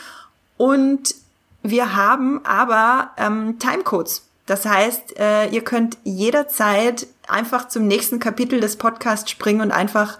[0.57, 1.15] Und
[1.63, 4.27] wir haben aber ähm, Timecodes.
[4.45, 10.17] Das heißt, äh, ihr könnt jederzeit einfach zum nächsten Kapitel des Podcasts springen und einfach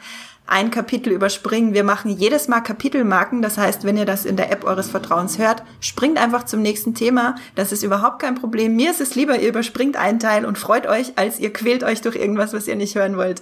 [0.52, 1.74] ein Kapitel überspringen.
[1.74, 3.42] Wir machen jedes Mal Kapitelmarken.
[3.42, 6.94] Das heißt, wenn ihr das in der App eures Vertrauens hört, springt einfach zum nächsten
[6.94, 7.36] Thema.
[7.56, 8.76] Das ist überhaupt kein Problem.
[8.76, 12.02] Mir ist es lieber, ihr überspringt einen Teil und freut euch, als ihr quält euch
[12.02, 13.42] durch irgendwas, was ihr nicht hören wollt.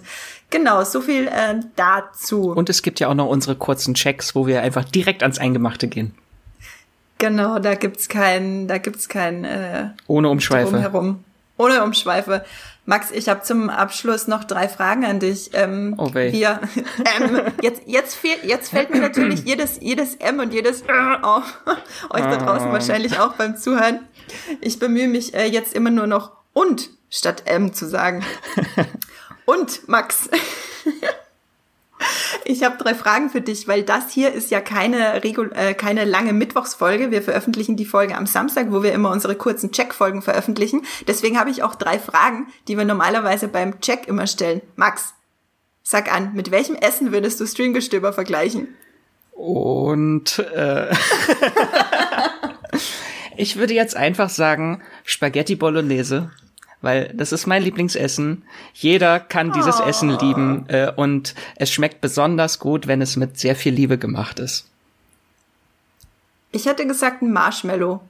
[0.52, 2.52] Genau, so viel äh, dazu.
[2.52, 5.88] Und es gibt ja auch noch unsere kurzen Checks, wo wir einfach direkt ans Eingemachte
[5.88, 6.14] gehen.
[7.20, 10.72] Genau, da gibt's kein, da gibt's kein äh, ohne Umschweife.
[10.72, 11.24] Drumherum.
[11.58, 12.46] Ohne Umschweife.
[12.86, 15.52] Max, ich habe zum Abschluss noch drei Fragen an dich.
[15.54, 16.32] Ähm, oh weh.
[16.32, 16.62] Wir,
[17.20, 21.60] ähm, jetzt, jetzt, fehlt, jetzt fällt mir natürlich jedes, jedes M und jedes äh auf.
[22.10, 24.00] Euch da draußen wahrscheinlich auch beim Zuhören.
[24.62, 28.24] Ich bemühe mich äh, jetzt immer nur noch und statt M zu sagen.
[29.46, 30.30] Und Max.
[32.46, 36.06] Ich habe drei Fragen für dich, weil das hier ist ja keine, Regul äh, keine
[36.06, 37.12] lange Mittwochsfolge.
[37.12, 40.84] Wir veröffentlichen die Folge am Samstag, wo wir immer unsere kurzen Check-Folgen veröffentlichen.
[41.08, 44.62] Deswegen habe ich auch drei Fragen, die wir normalerweise beim Check immer stellen.
[44.76, 45.14] Max,
[45.84, 48.70] sag an, mit welchem Essen würdest du Streamgestöber vergleichen?
[49.32, 50.92] Und äh,
[53.38, 56.32] ich würde jetzt einfach sagen Spaghetti Bolognese
[56.82, 58.44] weil das ist mein Lieblingsessen.
[58.74, 59.84] Jeder kann dieses oh.
[59.84, 64.40] Essen lieben äh, und es schmeckt besonders gut, wenn es mit sehr viel Liebe gemacht
[64.40, 64.68] ist.
[66.52, 68.02] Ich hätte gesagt ein Marshmallow.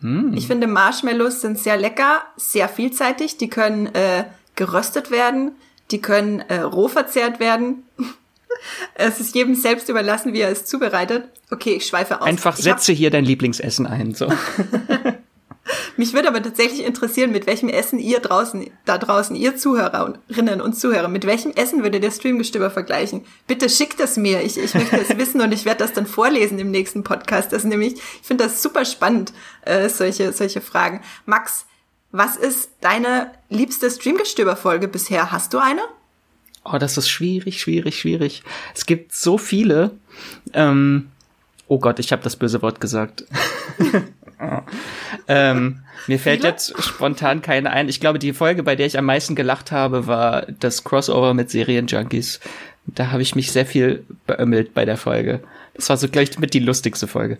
[0.00, 0.32] Hm.
[0.34, 3.36] Ich finde Marshmallows sind sehr lecker, sehr vielseitig.
[3.36, 5.52] Die können äh, geröstet werden,
[5.90, 7.82] die können äh, roh verzehrt werden.
[8.94, 11.24] es ist jedem selbst überlassen, wie er es zubereitet.
[11.50, 12.26] Okay, ich schweife aus.
[12.26, 14.14] Einfach setze hier dein Lieblingsessen ein.
[14.14, 14.28] So.
[15.96, 20.78] Mich würde aber tatsächlich interessieren, mit welchem Essen ihr draußen, da draußen, ihr Zuhörerinnen und
[20.78, 23.24] Zuhörer, mit welchem Essen würde der Streamgestöber vergleichen?
[23.46, 24.42] Bitte schickt es mir.
[24.42, 27.52] Ich, ich möchte es wissen und ich werde das dann vorlesen im nächsten Podcast.
[27.52, 31.00] Das ist nämlich, ich finde das super spannend, äh, solche, solche Fragen.
[31.26, 31.66] Max,
[32.12, 35.32] was ist deine liebste Streamgestöber-Folge bisher?
[35.32, 35.82] Hast du eine?
[36.64, 38.42] Oh, das ist schwierig, schwierig, schwierig.
[38.74, 39.90] Es gibt so viele.
[40.52, 41.10] Ähm,
[41.66, 43.24] oh Gott, ich habe das böse Wort gesagt.
[45.28, 46.50] ähm, mir fällt Viele?
[46.50, 47.88] jetzt spontan keine ein.
[47.88, 51.50] Ich glaube, die Folge, bei der ich am meisten gelacht habe, war das Crossover mit
[51.50, 52.40] Serienjunkies.
[52.86, 55.40] Da habe ich mich sehr viel beömmelt bei der Folge.
[55.74, 57.38] Das war so gleich mit die lustigste Folge.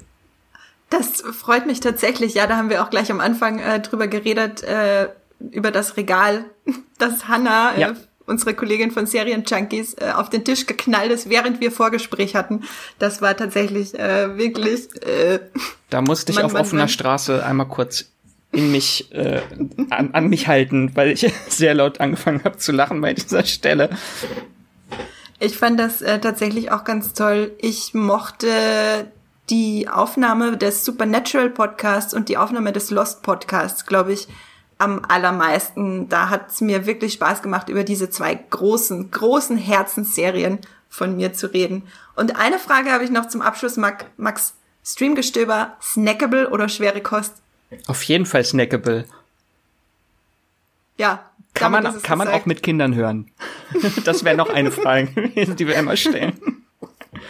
[0.90, 2.34] Das freut mich tatsächlich.
[2.34, 5.08] Ja, da haben wir auch gleich am Anfang äh, drüber geredet, äh,
[5.50, 6.44] über das Regal,
[6.98, 7.94] das Hannah äh, ja
[8.26, 12.62] unsere Kollegin von Serienjunkies äh, auf den Tisch geknallt ist, während wir Vorgespräch hatten.
[12.98, 14.88] Das war tatsächlich äh, wirklich.
[15.04, 15.40] Äh,
[15.90, 16.88] da musste ich man, auf man, offener man.
[16.88, 18.06] Straße einmal kurz
[18.52, 19.40] in mich äh,
[19.90, 23.90] an, an mich halten, weil ich sehr laut angefangen habe zu lachen bei dieser Stelle.
[25.40, 27.52] Ich fand das äh, tatsächlich auch ganz toll.
[27.58, 28.48] Ich mochte
[29.50, 34.28] die Aufnahme des Supernatural Podcasts und die Aufnahme des Lost Podcasts, glaube ich,
[34.78, 36.08] am allermeisten.
[36.08, 40.58] Da hat es mir wirklich Spaß gemacht, über diese zwei großen, großen Herzensserien
[40.88, 41.84] von mir zu reden.
[42.16, 44.54] Und eine Frage habe ich noch zum Abschluss, Max.
[44.86, 47.34] Streamgestöber, snackable oder schwere Kost?
[47.86, 49.06] Auf jeden Fall snackable.
[50.98, 51.30] Ja.
[51.54, 53.30] Kann man, kann man auch mit Kindern hören.
[54.04, 56.38] das wäre noch eine Frage die wir immer stellen.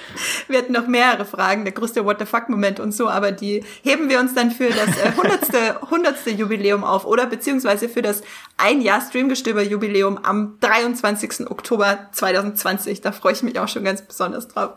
[0.49, 4.09] Wir hatten noch mehrere Fragen, der größte What the fuck-Moment und so, aber die heben
[4.09, 5.83] wir uns dann für das äh, 100.
[5.83, 6.27] 100.
[6.27, 8.23] Jubiläum auf oder beziehungsweise für das
[8.57, 11.51] ein Jahr Streamgestöber-Jubiläum am 23.
[11.51, 13.01] Oktober 2020.
[13.01, 14.73] Da freue ich mich auch schon ganz besonders drauf.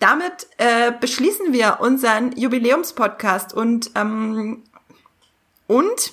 [0.00, 4.62] Damit äh, beschließen wir unseren Jubiläumspodcast und ähm,
[5.66, 6.12] und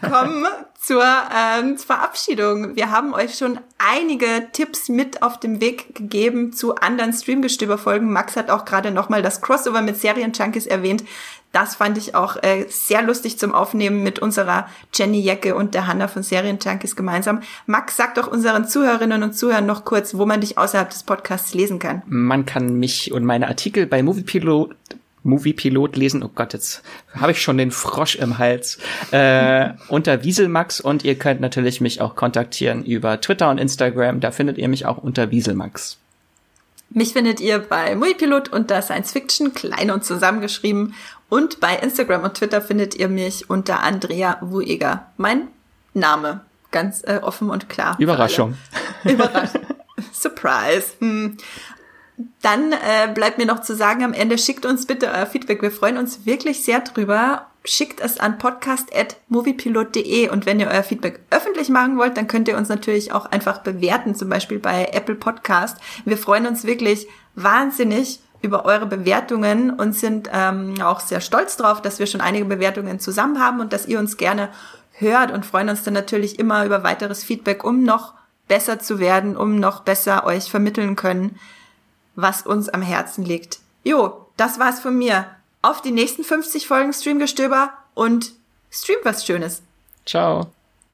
[0.02, 0.46] kommen
[0.88, 2.74] zur ähm, Verabschiedung.
[2.74, 8.10] Wir haben euch schon einige Tipps mit auf dem Weg gegeben zu anderen Streamgestöber-Folgen.
[8.10, 11.04] Max hat auch gerade nochmal das Crossover mit Serien-Junkies erwähnt.
[11.52, 15.86] Das fand ich auch äh, sehr lustig zum Aufnehmen mit unserer Jenny Jecke und der
[15.86, 17.40] Hanna von Serienjunkies gemeinsam.
[17.66, 21.52] Max, sag doch unseren Zuhörerinnen und Zuhörern noch kurz, wo man dich außerhalb des Podcasts
[21.52, 22.02] lesen kann.
[22.06, 24.74] Man kann mich und meine Artikel bei Moviepilot
[25.22, 26.22] Moviepilot lesen.
[26.22, 26.82] Oh Gott, jetzt
[27.14, 28.78] habe ich schon den Frosch im Hals.
[29.10, 34.20] Äh, unter Wieselmax und ihr könnt natürlich mich auch kontaktieren über Twitter und Instagram.
[34.20, 35.98] Da findet ihr mich auch unter Wieselmax.
[36.90, 40.94] Mich findet ihr bei Moviepilot unter Science Fiction, klein und zusammengeschrieben.
[41.28, 45.06] Und bei Instagram und Twitter findet ihr mich unter Andrea Wueger.
[45.18, 45.48] Mein
[45.92, 46.40] Name.
[46.70, 47.96] Ganz äh, offen und klar.
[47.98, 48.56] Überraschung.
[49.04, 49.60] Überraschung.
[50.12, 50.92] Surprise.
[51.00, 51.36] Hm.
[52.42, 55.62] Dann äh, bleibt mir noch zu sagen, am Ende schickt uns bitte euer Feedback.
[55.62, 57.46] Wir freuen uns wirklich sehr drüber.
[57.64, 62.56] Schickt es an podcast.moviepilot.de und wenn ihr euer Feedback öffentlich machen wollt, dann könnt ihr
[62.56, 65.76] uns natürlich auch einfach bewerten, zum Beispiel bei Apple Podcast.
[66.04, 71.82] Wir freuen uns wirklich wahnsinnig über eure Bewertungen und sind ähm, auch sehr stolz drauf,
[71.82, 74.48] dass wir schon einige Bewertungen zusammen haben und dass ihr uns gerne
[74.92, 78.14] hört und freuen uns dann natürlich immer über weiteres Feedback, um noch
[78.48, 81.38] besser zu werden, um noch besser euch vermitteln können,
[82.20, 83.60] was uns am Herzen liegt.
[83.84, 85.26] Jo, das war's von mir.
[85.62, 88.32] Auf die nächsten 50 Folgen Streamgestöber und
[88.70, 89.62] stream was Schönes.
[90.04, 90.50] Ciao.